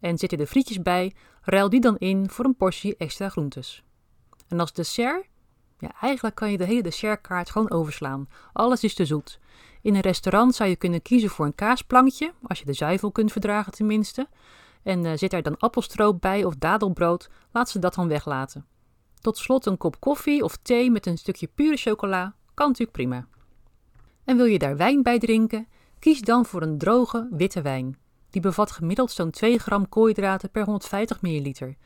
En 0.00 0.18
zitten 0.18 0.38
er 0.38 0.46
frietjes 0.46 0.82
bij, 0.82 1.14
ruil 1.42 1.68
die 1.68 1.80
dan 1.80 1.96
in 1.98 2.30
voor 2.30 2.44
een 2.44 2.56
portie 2.56 2.96
extra 2.96 3.28
groentes. 3.28 3.82
En 4.48 4.60
als 4.60 4.72
dessert? 4.72 5.28
Ja, 5.78 5.92
eigenlijk 6.00 6.36
kan 6.36 6.50
je 6.50 6.56
de 6.56 6.64
hele 6.64 6.82
dessertkaart 6.82 7.50
gewoon 7.50 7.70
overslaan. 7.70 8.28
Alles 8.52 8.84
is 8.84 8.94
te 8.94 9.06
zoet. 9.06 9.38
In 9.82 9.94
een 9.94 10.00
restaurant 10.00 10.54
zou 10.54 10.68
je 10.68 10.76
kunnen 10.76 11.02
kiezen 11.02 11.30
voor 11.30 11.46
een 11.46 11.54
kaasplankje, 11.54 12.32
als 12.42 12.58
je 12.58 12.64
de 12.64 12.72
zuivel 12.72 13.12
kunt 13.12 13.32
verdragen 13.32 13.72
tenminste. 13.72 14.28
En 14.82 15.04
uh, 15.04 15.12
zit 15.14 15.32
er 15.32 15.42
dan 15.42 15.58
appelstroop 15.58 16.20
bij 16.20 16.44
of 16.44 16.56
dadelbrood, 16.56 17.30
laat 17.52 17.70
ze 17.70 17.78
dat 17.78 17.94
dan 17.94 18.08
weglaten. 18.08 18.66
Tot 19.20 19.38
slot 19.38 19.66
een 19.66 19.76
kop 19.76 20.00
koffie 20.00 20.44
of 20.44 20.56
thee 20.56 20.90
met 20.90 21.06
een 21.06 21.18
stukje 21.18 21.46
pure 21.54 21.76
chocola, 21.76 22.34
kan 22.54 22.66
natuurlijk 22.66 22.96
prima. 22.96 23.26
En 24.24 24.36
wil 24.36 24.46
je 24.46 24.58
daar 24.58 24.76
wijn 24.76 25.02
bij 25.02 25.18
drinken? 25.18 25.68
Kies 25.98 26.20
dan 26.20 26.44
voor 26.44 26.62
een 26.62 26.78
droge 26.78 27.28
witte 27.30 27.62
wijn. 27.62 27.98
Die 28.30 28.42
bevat 28.42 28.70
gemiddeld 28.70 29.10
zo'n 29.10 29.30
2 29.30 29.58
gram 29.58 29.88
koolhydraten 29.88 30.50
per 30.50 30.64
150 30.64 31.22
milliliter. 31.22 31.76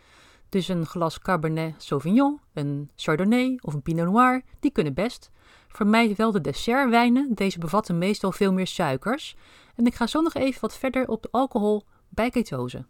Dus 0.49 0.69
een 0.69 0.87
glas 0.87 1.19
Cabernet 1.19 1.75
Sauvignon, 1.83 2.41
een 2.53 2.91
Chardonnay 2.97 3.59
of 3.61 3.75
een 3.75 3.83
Pinot 3.83 4.07
Noir, 4.07 4.43
die 4.61 4.71
kunnen 4.71 4.95
best. 4.95 5.31
Vermijd 5.69 6.17
wel 6.17 6.31
de 6.31 6.41
dessertwijnen, 6.41 7.35
deze 7.35 7.59
bevatten 7.59 7.99
meestal 7.99 8.33
veel 8.33 8.53
meer 8.53 8.67
suikers. 8.67 9.37
En 9.75 9.87
ik 9.87 9.95
ga 9.95 10.07
zo 10.07 10.21
nog 10.21 10.35
even 10.35 10.61
wat 10.61 10.79
verder 10.79 11.09
op 11.09 11.23
de 11.23 11.29
alcohol 11.31 11.85
bij 12.09 12.31
ketose. 12.31 12.85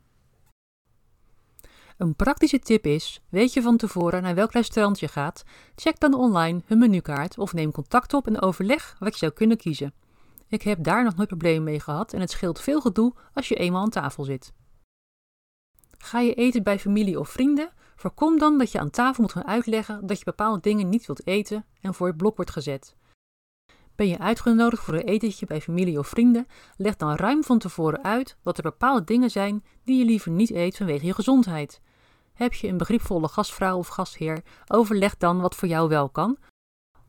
Een 2.03 2.17
praktische 2.17 2.59
tip 2.59 2.87
is: 2.87 3.21
weet 3.29 3.53
je 3.53 3.63
van 3.63 3.77
tevoren 3.77 4.23
naar 4.23 4.35
welk 4.35 4.53
restaurant 4.53 5.01
je 5.01 5.09
gaat? 5.09 5.45
Check 5.75 6.01
dan 6.01 6.15
online 6.15 6.63
hun 6.67 6.79
menukaart 6.79 7.39
of 7.39 7.53
neem 7.53 7.73
contact 7.73 8.15
op 8.15 8.27
en 8.27 8.41
overleg 8.41 8.97
wat 8.99 9.13
je 9.13 9.19
zou 9.19 9.33
kunnen 9.33 9.57
kiezen. 9.57 9.95
Ik 10.49 10.63
heb 10.63 10.85
daar 10.85 11.05
nog 11.05 11.17
nooit 11.17 11.29
problemen 11.29 11.63
mee 11.63 11.81
gehad 11.81 12.13
en 12.13 12.21
het 12.21 12.31
scheelt 12.31 12.61
veel 12.61 12.81
gedoe 12.81 13.13
als 13.35 13.49
je 13.49 13.55
eenmaal 13.55 13.83
aan 13.83 13.91
tafel 13.91 14.25
zit. 14.25 14.53
Ga 15.99 16.21
je 16.21 16.35
eten 16.35 16.63
bij 16.63 16.79
familie 16.79 17.19
of 17.19 17.29
vrienden? 17.29 17.71
Voorkom 17.97 18.39
dan 18.39 18.59
dat 18.59 18.73
je 18.73 18.79
aan 18.79 18.91
tafel 18.91 19.23
moet 19.23 19.33
gaan 19.33 19.47
uitleggen 19.47 20.07
dat 20.07 20.19
je 20.19 20.25
bepaalde 20.25 20.61
dingen 20.61 20.89
niet 20.89 21.07
wilt 21.07 21.27
eten 21.27 21.65
en 21.81 21.95
voor 21.95 22.07
het 22.07 22.17
blok 22.17 22.37
wordt 22.37 22.51
gezet. 22.51 22.97
Ben 23.95 24.09
je 24.09 24.19
uitgenodigd 24.19 24.83
voor 24.83 24.95
een 24.95 25.01
etentje 25.05 25.47
bij 25.47 25.61
familie 25.61 25.99
of 25.99 26.09
vrienden? 26.09 26.47
Leg 26.77 26.97
dan 26.97 27.15
ruim 27.15 27.45
van 27.45 27.59
tevoren 27.59 28.05
uit 28.05 28.37
dat 28.43 28.57
er 28.57 28.63
bepaalde 28.63 29.05
dingen 29.05 29.31
zijn 29.31 29.65
die 29.85 29.99
je 29.99 30.05
liever 30.05 30.31
niet 30.31 30.51
eet 30.51 30.77
vanwege 30.77 31.07
je 31.07 31.15
gezondheid. 31.15 31.81
Heb 32.43 32.55
je 32.55 32.69
een 32.69 32.77
begripvolle 32.77 33.29
gastvrouw 33.29 33.79
of 33.79 33.89
gastheer, 33.89 34.43
overleg 34.67 35.17
dan 35.17 35.41
wat 35.41 35.55
voor 35.55 35.69
jou 35.69 35.89
wel 35.89 36.09
kan. 36.09 36.37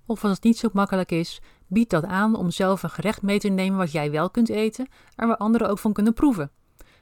Of 0.06 0.24
als 0.24 0.32
het 0.34 0.44
niet 0.44 0.58
zo 0.58 0.70
makkelijk 0.74 1.12
is, 1.12 1.42
Bied 1.68 1.90
dat 1.90 2.04
aan 2.04 2.36
om 2.36 2.52
zelf 2.52 2.84
een 2.84 2.90
gerecht 2.90 3.22
mee 3.22 3.40
te 3.40 3.48
nemen 3.48 3.78
wat 3.78 3.92
jij 3.92 4.12
wel 4.12 4.30
kunt 4.30 4.50
eten 4.50 4.88
en 5.16 5.28
waar 5.28 5.38
anderen 5.38 5.70
ook 5.70 5.80
van 5.80 5.94
kunnen 5.94 6.14
proeven. 6.14 6.52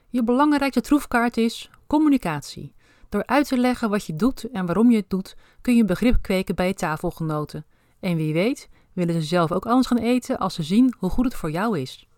Je 0.08 0.24
belangrijkste 0.24 0.80
troefkaart 0.80 1.36
is 1.36 1.70
communicatie. 1.86 2.74
Door 3.08 3.26
uit 3.26 3.48
te 3.48 3.58
leggen 3.58 3.90
wat 3.90 4.06
je 4.06 4.16
doet 4.16 4.50
en 4.50 4.66
waarom 4.66 4.90
je 4.90 4.96
het 4.96 5.10
doet, 5.10 5.36
kun 5.60 5.76
je 5.76 5.84
begrip 5.84 6.22
kweken 6.22 6.54
bij 6.54 6.66
je 6.66 6.74
tafelgenoten. 6.74 7.66
En 8.00 8.16
wie 8.16 8.32
weet, 8.32 8.68
willen 8.92 9.14
ze 9.14 9.22
zelf 9.22 9.52
ook 9.52 9.66
anders 9.66 9.86
gaan 9.86 9.98
eten 9.98 10.38
als 10.38 10.54
ze 10.54 10.62
zien 10.62 10.94
hoe 10.98 11.10
goed 11.10 11.24
het 11.24 11.34
voor 11.34 11.50
jou 11.50 11.78
is. 11.78 12.08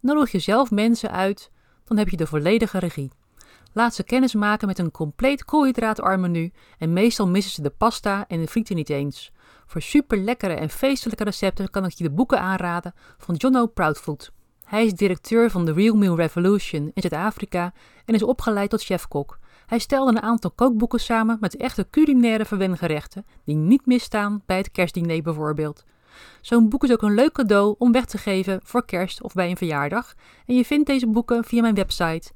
Nodig 0.00 0.32
je 0.32 0.38
zelf 0.38 0.70
mensen 0.70 1.10
uit, 1.10 1.50
dan 1.84 1.96
heb 1.96 2.08
je 2.08 2.16
de 2.16 2.26
volledige 2.26 2.78
regie. 2.78 3.10
Laat 3.72 3.94
ze 3.94 4.02
kennis 4.02 4.34
maken 4.34 4.66
met 4.66 4.78
een 4.78 4.90
compleet 4.90 5.44
koolhydraatarm 5.44 6.20
menu 6.20 6.52
en 6.78 6.92
meestal 6.92 7.28
missen 7.28 7.52
ze 7.52 7.62
de 7.62 7.70
pasta 7.70 8.24
en 8.28 8.40
de 8.40 8.46
frieten 8.46 8.76
niet 8.76 8.90
eens. 8.90 9.32
Voor 9.66 9.82
super 9.82 10.18
lekkere 10.18 10.54
en 10.54 10.70
feestelijke 10.70 11.24
recepten 11.24 11.70
kan 11.70 11.84
ik 11.84 11.92
je 11.92 12.04
de 12.04 12.10
boeken 12.10 12.40
aanraden 12.40 12.94
van 13.18 13.34
Jono 13.34 13.66
Proudfood. 13.66 14.32
Hij 14.64 14.84
is 14.84 14.94
directeur 14.94 15.50
van 15.50 15.64
de 15.64 15.72
Real 15.72 15.96
Meal 15.96 16.16
Revolution 16.16 16.90
in 16.94 17.02
Zuid-Afrika 17.02 17.72
en 18.04 18.14
is 18.14 18.22
opgeleid 18.22 18.70
tot 18.70 18.84
chefkok. 18.84 19.38
Hij 19.66 19.78
stelde 19.78 20.10
een 20.10 20.22
aantal 20.22 20.50
kookboeken 20.50 21.00
samen 21.00 21.36
met 21.40 21.56
echte 21.56 21.86
culinaire 21.90 22.44
verwengerechten 22.44 23.26
die 23.44 23.56
niet 23.56 23.86
misstaan 23.86 24.42
bij 24.46 24.56
het 24.56 24.70
kerstdiner 24.70 25.22
bijvoorbeeld. 25.22 25.84
Zo'n 26.40 26.68
boek 26.68 26.84
is 26.84 26.92
ook 26.92 27.02
een 27.02 27.14
leuk 27.14 27.32
cadeau 27.32 27.74
om 27.78 27.92
weg 27.92 28.04
te 28.04 28.18
geven 28.18 28.60
voor 28.62 28.84
kerst 28.84 29.22
of 29.22 29.32
bij 29.32 29.50
een 29.50 29.56
verjaardag 29.56 30.14
en 30.46 30.54
je 30.54 30.64
vindt 30.64 30.86
deze 30.86 31.06
boeken 31.06 31.44
via 31.44 31.60
mijn 31.60 31.74
website. 31.74 32.32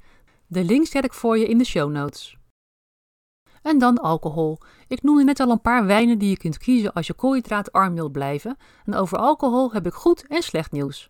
De 0.49 0.63
link 0.63 0.85
zet 0.85 1.03
ik 1.03 1.13
voor 1.13 1.37
je 1.37 1.47
in 1.47 1.57
de 1.57 1.63
show 1.63 1.91
notes. 1.91 2.37
En 3.61 3.77
dan 3.77 3.97
alcohol. 3.97 4.57
Ik 4.87 5.01
noemde 5.01 5.23
net 5.23 5.39
al 5.39 5.49
een 5.49 5.61
paar 5.61 5.85
wijnen 5.85 6.17
die 6.17 6.29
je 6.29 6.37
kunt 6.37 6.57
kiezen 6.57 6.93
als 6.93 7.07
je 7.07 7.13
koolhydraatarm 7.13 7.93
wilt 7.93 8.11
blijven. 8.11 8.57
En 8.85 8.95
over 8.95 9.17
alcohol 9.17 9.71
heb 9.71 9.85
ik 9.85 9.93
goed 9.93 10.27
en 10.27 10.41
slecht 10.41 10.71
nieuws. 10.71 11.09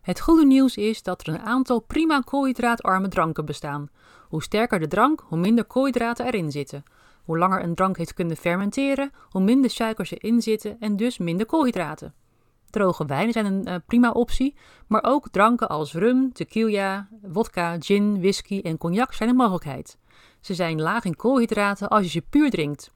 Het 0.00 0.20
goede 0.20 0.46
nieuws 0.46 0.76
is 0.76 1.02
dat 1.02 1.26
er 1.26 1.34
een 1.34 1.40
aantal 1.40 1.80
prima 1.80 2.20
koolhydraatarme 2.20 3.08
dranken 3.08 3.44
bestaan. 3.44 3.88
Hoe 4.28 4.42
sterker 4.42 4.78
de 4.78 4.88
drank, 4.88 5.24
hoe 5.28 5.38
minder 5.38 5.64
koolhydraten 5.64 6.26
erin 6.26 6.50
zitten. 6.50 6.84
Hoe 7.24 7.38
langer 7.38 7.62
een 7.62 7.74
drank 7.74 7.96
heeft 7.96 8.14
kunnen 8.14 8.36
fermenteren, 8.36 9.12
hoe 9.30 9.42
minder 9.42 9.70
suikers 9.70 10.10
erin 10.10 10.42
zitten 10.42 10.76
en 10.80 10.96
dus 10.96 11.18
minder 11.18 11.46
koolhydraten. 11.46 12.14
Droge 12.72 13.04
wijnen 13.04 13.32
zijn 13.32 13.46
een 13.46 13.68
uh, 13.68 13.74
prima 13.86 14.10
optie, 14.10 14.54
maar 14.86 15.04
ook 15.04 15.28
dranken 15.30 15.68
als 15.68 15.92
rum, 15.92 16.32
tequila, 16.32 17.08
vodka, 17.32 17.76
gin, 17.80 18.20
whisky 18.20 18.60
en 18.60 18.78
cognac 18.78 19.12
zijn 19.12 19.28
een 19.28 19.36
mogelijkheid. 19.36 19.98
Ze 20.40 20.54
zijn 20.54 20.80
laag 20.80 21.04
in 21.04 21.16
koolhydraten 21.16 21.88
als 21.88 22.02
je 22.02 22.10
ze 22.10 22.22
puur 22.30 22.50
drinkt. 22.50 22.92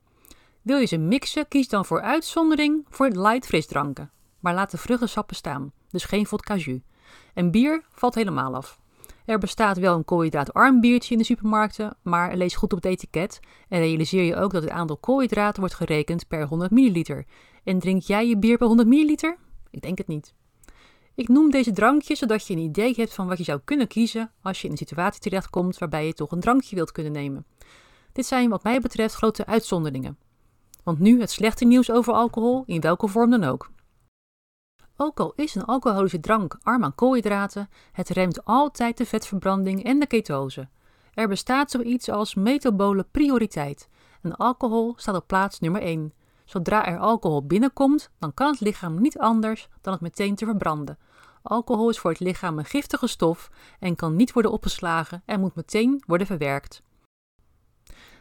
Wil 0.63 0.79
je 0.79 0.87
ze 0.87 0.97
mixen, 0.97 1.49
kies 1.49 1.69
dan 1.69 1.85
voor 1.85 2.01
uitzondering 2.01 2.87
voor 2.89 3.09
light 3.09 3.47
frisdranken. 3.47 4.11
Maar 4.41 4.55
laat 4.55 4.71
de 4.71 4.79
vruchtensappen 4.79 5.37
staan, 5.37 5.73
dus 5.89 6.05
geen 6.05 6.27
vodka 6.27 6.57
jus. 6.57 6.81
En 7.35 7.51
bier 7.51 7.85
valt 7.91 8.15
helemaal 8.15 8.55
af. 8.55 8.81
Er 9.25 9.39
bestaat 9.39 9.79
wel 9.79 9.97
een 9.97 10.05
koolhydraatarm 10.05 10.81
biertje 10.81 11.13
in 11.13 11.19
de 11.19 11.25
supermarkten, 11.25 11.97
maar 12.03 12.37
lees 12.37 12.57
goed 12.57 12.73
op 12.73 12.83
het 12.83 12.93
etiket 12.93 13.41
en 13.69 13.79
realiseer 13.79 14.25
je 14.25 14.37
ook 14.37 14.53
dat 14.53 14.63
het 14.63 14.71
aantal 14.73 14.97
koolhydraten 14.97 15.61
wordt 15.61 15.75
gerekend 15.75 16.29
per 16.29 16.47
100 16.47 16.71
milliliter. 16.71 17.25
En 17.65 17.79
drink 17.79 18.03
jij 18.03 18.29
je 18.29 18.39
bier 18.39 18.57
per 18.57 18.67
100 18.67 18.89
milliliter? 18.89 19.37
Ik 19.77 19.83
denk 19.83 19.99
het 19.99 20.07
niet. 20.07 20.35
Ik 21.15 21.29
noem 21.29 21.51
deze 21.51 21.73
drankjes 21.73 22.19
zodat 22.19 22.47
je 22.47 22.55
een 22.55 22.61
idee 22.61 22.95
hebt 22.97 23.15
van 23.15 23.27
wat 23.27 23.39
je 23.39 23.45
zou 23.45 23.61
kunnen 23.65 23.87
kiezen 23.87 24.33
als 24.43 24.61
je 24.61 24.67
in 24.67 24.73
een 24.73 24.79
situatie 24.79 25.21
terechtkomt 25.21 25.79
waarbij 25.79 26.07
je 26.07 26.13
toch 26.13 26.31
een 26.31 26.41
drankje 26.41 26.77
wilt 26.77 26.93
kunnen 26.93 27.13
nemen. 27.13 27.47
Dit 28.13 28.27
zijn 28.27 28.49
wat 28.49 28.63
mij 28.63 28.81
betreft 28.81 29.15
grote 29.15 29.47
uitzonderingen. 29.47 30.19
Want 30.83 30.99
nu 30.99 31.21
het 31.21 31.31
slechte 31.31 31.65
nieuws 31.65 31.91
over 31.91 32.13
alcohol, 32.13 32.63
in 32.67 32.81
welke 32.81 33.09
vorm 33.09 33.31
dan 33.31 33.45
ook. 33.45 33.71
Ook 34.97 35.21
al 35.21 35.33
is 35.35 35.55
een 35.55 35.65
alcoholische 35.65 36.21
drank 36.21 36.59
arm 36.63 36.85
aan 36.85 36.95
koolhydraten, 36.95 37.69
het 37.93 38.09
remt 38.09 38.45
altijd 38.45 38.97
de 38.97 39.07
vetverbranding 39.07 39.85
en 39.85 39.99
de 39.99 40.07
ketose. 40.07 40.69
Er 41.15 41.29
bestaat 41.29 41.71
zoiets 41.71 42.09
als 42.09 42.35
metabole 42.35 43.07
prioriteit 43.11 43.89
en 44.23 44.37
alcohol 44.37 44.95
staat 44.97 45.17
op 45.17 45.27
plaats 45.27 45.61
nummer 45.61 45.83
1. 45.83 46.13
Zodra 46.47 46.87
er 46.87 46.99
alcohol 46.99 47.47
binnenkomt, 47.47 48.11
dan 48.19 48.35
kan 48.35 48.51
het 48.51 48.61
lichaam 48.61 49.01
niet 49.01 49.19
anders 49.19 49.69
dan 49.81 49.93
het 49.93 50.03
meteen 50.03 50.35
te 50.35 50.45
verbranden. 50.45 50.99
Alcohol 51.43 51.89
is 51.89 51.99
voor 51.99 52.11
het 52.11 52.21
lichaam 52.21 52.59
een 52.59 52.65
giftige 52.65 53.07
stof 53.07 53.51
en 53.81 53.97
kan 53.97 54.17
niet 54.17 54.33
worden 54.33 54.53
opgeslagen 54.53 55.23
en 55.25 55.41
moet 55.41 55.55
meteen 55.55 56.03
worden 56.07 56.27
verwerkt. 56.27 56.83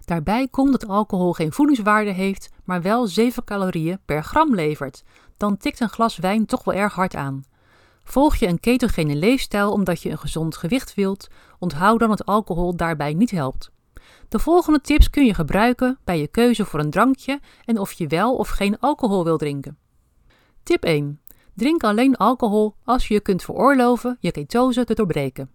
Daarbij 0.06 0.48
komt 0.48 0.72
dat 0.72 0.88
alcohol 0.88 1.34
geen 1.34 1.52
voedingswaarde 1.52 2.12
heeft, 2.12 2.50
maar 2.64 2.82
wel 2.82 3.08
7 3.08 3.44
calorieën 3.44 4.00
per 4.06 4.24
gram 4.24 4.56
levert. 4.56 5.04
Dan 5.38 5.58
tikt 5.58 5.80
een 5.80 5.90
glas 5.90 6.18
wijn 6.18 6.46
toch 6.46 6.64
wel 6.64 6.76
erg 6.76 6.94
hard 6.94 7.16
aan. 7.16 7.44
Volg 8.04 8.36
je 8.36 8.48
een 8.48 8.60
ketogene 8.60 9.16
leefstijl 9.16 9.72
omdat 9.72 10.02
je 10.02 10.10
een 10.10 10.18
gezond 10.18 10.58
gewicht 10.58 10.94
wilt, 10.94 11.28
onthoud 11.60 12.00
dan 12.00 12.10
dat 12.10 12.26
alcohol 12.26 12.76
daarbij 12.76 13.14
niet 13.14 13.32
helpt. 13.32 13.72
De 14.30 14.40
volgende 14.40 14.82
tips 14.82 15.10
kun 15.10 15.26
je 15.26 15.34
gebruiken 15.34 16.00
bij 16.04 16.20
je 16.20 16.28
keuze 16.28 16.66
voor 16.66 16.80
een 16.80 16.90
drankje 16.90 17.40
en 17.66 17.80
of 17.80 17.92
je 17.92 18.08
wel 18.08 18.36
of 18.36 18.50
geen 18.50 18.80
alcohol 18.80 19.24
wil 19.24 19.38
drinken. 19.38 19.78
Tip 20.64 20.84
1. 20.84 21.22
Drink 21.54 21.84
alleen 21.84 22.16
alcohol 22.16 22.76
als 22.84 23.08
je 23.08 23.14
je 23.14 23.20
kunt 23.20 23.44
veroorloven 23.44 24.18
je 24.20 24.32
ketose 24.32 24.84
te 24.84 24.94
doorbreken. 24.94 25.50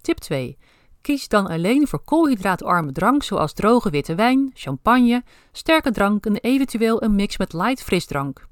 Tip 0.00 0.18
2. 0.18 0.58
Kies 1.00 1.28
dan 1.28 1.46
alleen 1.46 1.88
voor 1.88 2.04
koolhydraatarme 2.04 2.92
drank 2.92 3.22
zoals 3.22 3.52
droge 3.52 3.90
witte 3.90 4.14
wijn, 4.14 4.50
champagne, 4.54 5.22
sterke 5.52 5.90
drank 5.90 6.26
en 6.26 6.36
eventueel 6.36 7.02
een 7.02 7.14
mix 7.14 7.36
met 7.36 7.52
light 7.52 7.82
frisdrank. 7.82 8.46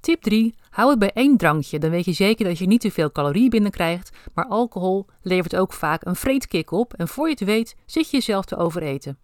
Tip 0.00 0.22
3. 0.22 0.54
Hou 0.70 0.90
het 0.90 0.98
bij 0.98 1.12
één 1.12 1.36
drankje, 1.36 1.78
dan 1.78 1.90
weet 1.90 2.04
je 2.04 2.12
zeker 2.12 2.44
dat 2.44 2.58
je 2.58 2.66
niet 2.66 2.80
te 2.80 2.90
veel 2.90 3.12
calorieën 3.12 3.50
binnenkrijgt, 3.50 4.10
maar 4.34 4.46
alcohol 4.46 5.06
levert 5.22 5.56
ook 5.56 5.72
vaak 5.72 6.04
een 6.04 6.16
vreedkick 6.16 6.70
op 6.70 6.94
en 6.94 7.08
voor 7.08 7.26
je 7.26 7.32
het 7.32 7.44
weet 7.44 7.76
zit 7.86 8.10
je 8.10 8.16
jezelf 8.16 8.44
te 8.44 8.56
overeten. 8.56 9.18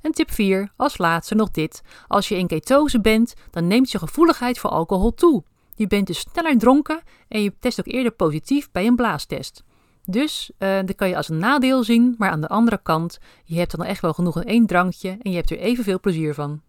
En 0.00 0.12
tip 0.12 0.30
4, 0.30 0.72
als 0.76 0.98
laatste 0.98 1.34
nog 1.34 1.50
dit. 1.50 1.82
Als 2.06 2.28
je 2.28 2.36
in 2.36 2.46
ketose 2.46 3.00
bent, 3.00 3.34
dan 3.50 3.66
neemt 3.66 3.90
je 3.90 3.98
gevoeligheid 3.98 4.58
voor 4.58 4.70
alcohol 4.70 5.14
toe. 5.14 5.44
Je 5.74 5.86
bent 5.86 6.06
dus 6.06 6.18
sneller 6.18 6.58
dronken 6.58 7.00
en 7.28 7.42
je 7.42 7.52
test 7.58 7.80
ook 7.80 7.86
eerder 7.86 8.12
positief 8.12 8.70
bij 8.70 8.86
een 8.86 8.96
blaastest. 8.96 9.64
Dus 10.04 10.50
uh, 10.58 10.78
dat 10.84 10.94
kan 10.94 11.08
je 11.08 11.16
als 11.16 11.28
een 11.28 11.38
nadeel 11.38 11.84
zien, 11.84 12.14
maar 12.18 12.30
aan 12.30 12.40
de 12.40 12.48
andere 12.48 12.80
kant, 12.82 13.18
je 13.44 13.58
hebt 13.58 13.76
dan 13.76 13.86
echt 13.86 14.00
wel 14.00 14.12
genoeg 14.12 14.36
in 14.36 14.48
één 14.48 14.66
drankje 14.66 15.18
en 15.22 15.30
je 15.30 15.36
hebt 15.36 15.50
er 15.50 15.58
evenveel 15.58 16.00
plezier 16.00 16.34
van. 16.34 16.62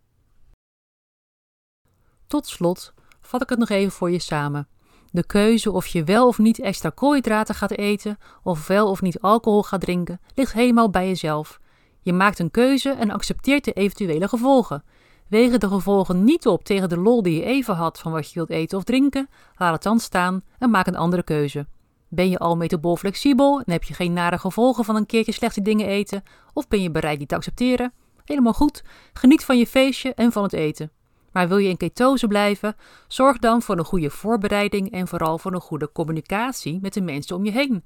Tot 2.27 2.47
slot 2.47 2.93
vat 3.25 3.41
ik 3.41 3.49
het 3.49 3.59
nog 3.59 3.69
even 3.69 3.91
voor 3.91 4.11
je 4.11 4.19
samen. 4.19 4.67
De 5.11 5.25
keuze 5.25 5.71
of 5.71 5.87
je 5.87 6.03
wel 6.03 6.27
of 6.27 6.37
niet 6.37 6.59
extra 6.59 6.89
koolhydraten 6.89 7.55
gaat 7.55 7.71
eten 7.71 8.17
of 8.43 8.67
wel 8.67 8.89
of 8.89 9.01
niet 9.01 9.19
alcohol 9.19 9.63
gaat 9.63 9.81
drinken, 9.81 10.19
ligt 10.35 10.53
helemaal 10.53 10.89
bij 10.89 11.07
jezelf. 11.07 11.59
Je 12.01 12.13
maakt 12.13 12.39
een 12.39 12.51
keuze 12.51 12.89
en 12.89 13.11
accepteert 13.11 13.63
de 13.63 13.73
eventuele 13.73 14.27
gevolgen. 14.27 14.83
Wegen 15.27 15.59
de 15.59 15.67
gevolgen 15.67 16.23
niet 16.23 16.47
op 16.47 16.63
tegen 16.63 16.89
de 16.89 16.97
lol 16.97 17.21
die 17.23 17.35
je 17.35 17.43
even 17.43 17.75
had 17.75 17.99
van 17.99 18.11
wat 18.11 18.27
je 18.27 18.33
wilt 18.33 18.49
eten 18.49 18.77
of 18.77 18.83
drinken, 18.83 19.29
laat 19.55 19.73
het 19.73 19.83
dan 19.83 19.99
staan 19.99 20.43
en 20.57 20.69
maak 20.69 20.87
een 20.87 20.95
andere 20.95 21.23
keuze. 21.23 21.67
Ben 22.09 22.29
je 22.29 22.39
al 22.39 22.57
metabol 22.57 22.95
flexibel 22.95 23.61
en 23.65 23.71
heb 23.71 23.83
je 23.83 23.93
geen 23.93 24.13
nare 24.13 24.37
gevolgen 24.37 24.85
van 24.85 24.95
een 24.95 25.05
keertje 25.05 25.31
slechte 25.31 25.61
dingen 25.61 25.87
eten? 25.87 26.23
Of 26.53 26.67
ben 26.67 26.81
je 26.81 26.91
bereid 26.91 27.17
die 27.17 27.27
te 27.27 27.35
accepteren? 27.35 27.93
Helemaal 28.25 28.53
goed. 28.53 28.83
Geniet 29.13 29.45
van 29.45 29.57
je 29.57 29.67
feestje 29.67 30.13
en 30.13 30.31
van 30.31 30.43
het 30.43 30.53
eten. 30.53 30.91
Maar 31.33 31.47
wil 31.47 31.57
je 31.57 31.69
in 31.69 31.77
ketose 31.77 32.27
blijven, 32.27 32.75
zorg 33.07 33.37
dan 33.37 33.61
voor 33.61 33.77
een 33.77 33.85
goede 33.85 34.09
voorbereiding 34.09 34.91
en 34.91 35.07
vooral 35.07 35.37
voor 35.37 35.53
een 35.53 35.61
goede 35.61 35.91
communicatie 35.91 36.79
met 36.81 36.93
de 36.93 37.01
mensen 37.01 37.35
om 37.35 37.45
je 37.45 37.51
heen. 37.51 37.83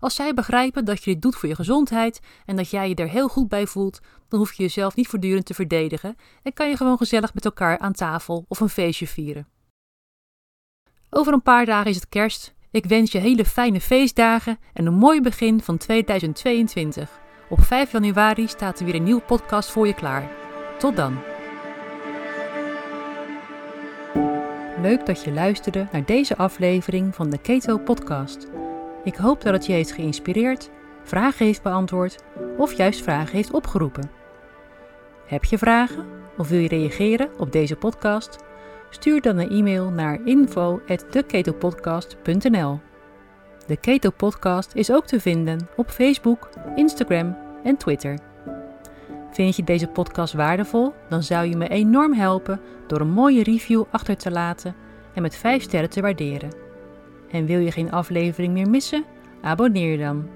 Als 0.00 0.14
zij 0.14 0.34
begrijpen 0.34 0.84
dat 0.84 1.04
je 1.04 1.12
dit 1.12 1.22
doet 1.22 1.36
voor 1.36 1.48
je 1.48 1.54
gezondheid 1.54 2.20
en 2.46 2.56
dat 2.56 2.70
jij 2.70 2.88
je 2.88 2.94
er 2.94 3.08
heel 3.08 3.28
goed 3.28 3.48
bij 3.48 3.66
voelt, 3.66 4.00
dan 4.28 4.38
hoef 4.38 4.52
je 4.52 4.62
jezelf 4.62 4.96
niet 4.96 5.08
voortdurend 5.08 5.46
te 5.46 5.54
verdedigen 5.54 6.16
en 6.42 6.52
kan 6.52 6.68
je 6.68 6.76
gewoon 6.76 6.96
gezellig 6.96 7.34
met 7.34 7.44
elkaar 7.44 7.78
aan 7.78 7.92
tafel 7.92 8.44
of 8.48 8.60
een 8.60 8.68
feestje 8.68 9.06
vieren. 9.06 9.48
Over 11.10 11.32
een 11.32 11.42
paar 11.42 11.66
dagen 11.66 11.90
is 11.90 11.96
het 11.96 12.08
kerst 12.08 12.56
ik 12.70 12.84
wens 12.84 13.12
je 13.12 13.18
hele 13.18 13.44
fijne 13.44 13.80
feestdagen 13.80 14.58
en 14.72 14.86
een 14.86 14.94
mooi 14.94 15.20
begin 15.20 15.60
van 15.60 15.76
2022. 15.76 17.20
Op 17.48 17.60
5 17.60 17.92
januari 17.92 18.48
staat 18.48 18.78
er 18.78 18.84
weer 18.84 18.94
een 18.94 19.02
nieuwe 19.02 19.22
podcast 19.22 19.70
voor 19.70 19.86
je 19.86 19.94
klaar. 19.94 20.30
Tot 20.78 20.96
dan. 20.96 21.37
Leuk 24.82 25.06
dat 25.06 25.24
je 25.24 25.32
luisterde 25.32 25.86
naar 25.92 26.04
deze 26.04 26.36
aflevering 26.36 27.14
van 27.14 27.30
de 27.30 27.38
Keto 27.38 27.78
Podcast. 27.78 28.46
Ik 29.04 29.14
hoop 29.14 29.42
dat 29.42 29.52
het 29.52 29.66
je 29.66 29.72
heeft 29.72 29.92
geïnspireerd, 29.92 30.70
vragen 31.02 31.46
heeft 31.46 31.62
beantwoord 31.62 32.22
of 32.56 32.72
juist 32.72 33.02
vragen 33.02 33.36
heeft 33.36 33.52
opgeroepen. 33.52 34.10
Heb 35.26 35.44
je 35.44 35.58
vragen 35.58 36.06
of 36.36 36.48
wil 36.48 36.58
je 36.58 36.68
reageren 36.68 37.30
op 37.38 37.52
deze 37.52 37.76
podcast? 37.76 38.36
Stuur 38.90 39.20
dan 39.20 39.38
een 39.38 39.50
e-mail 39.50 39.90
naar 39.90 40.20
info@theketopodcast.nl. 40.24 42.80
De 43.66 43.76
Keto 43.76 44.10
Podcast 44.10 44.74
is 44.74 44.92
ook 44.92 45.06
te 45.06 45.20
vinden 45.20 45.68
op 45.76 45.90
Facebook, 45.90 46.48
Instagram 46.74 47.36
en 47.62 47.76
Twitter. 47.76 48.27
Vind 49.38 49.56
je 49.56 49.64
deze 49.64 49.86
podcast 49.86 50.32
waardevol? 50.32 50.94
Dan 51.08 51.22
zou 51.22 51.48
je 51.48 51.56
me 51.56 51.68
enorm 51.68 52.12
helpen 52.12 52.60
door 52.86 53.00
een 53.00 53.10
mooie 53.10 53.42
review 53.42 53.84
achter 53.90 54.16
te 54.16 54.30
laten 54.30 54.74
en 55.14 55.22
met 55.22 55.36
5 55.36 55.62
sterren 55.62 55.90
te 55.90 56.00
waarderen. 56.00 56.50
En 57.30 57.46
wil 57.46 57.58
je 57.58 57.72
geen 57.72 57.90
aflevering 57.90 58.52
meer 58.52 58.70
missen? 58.70 59.04
Abonneer 59.42 59.98
dan. 59.98 60.28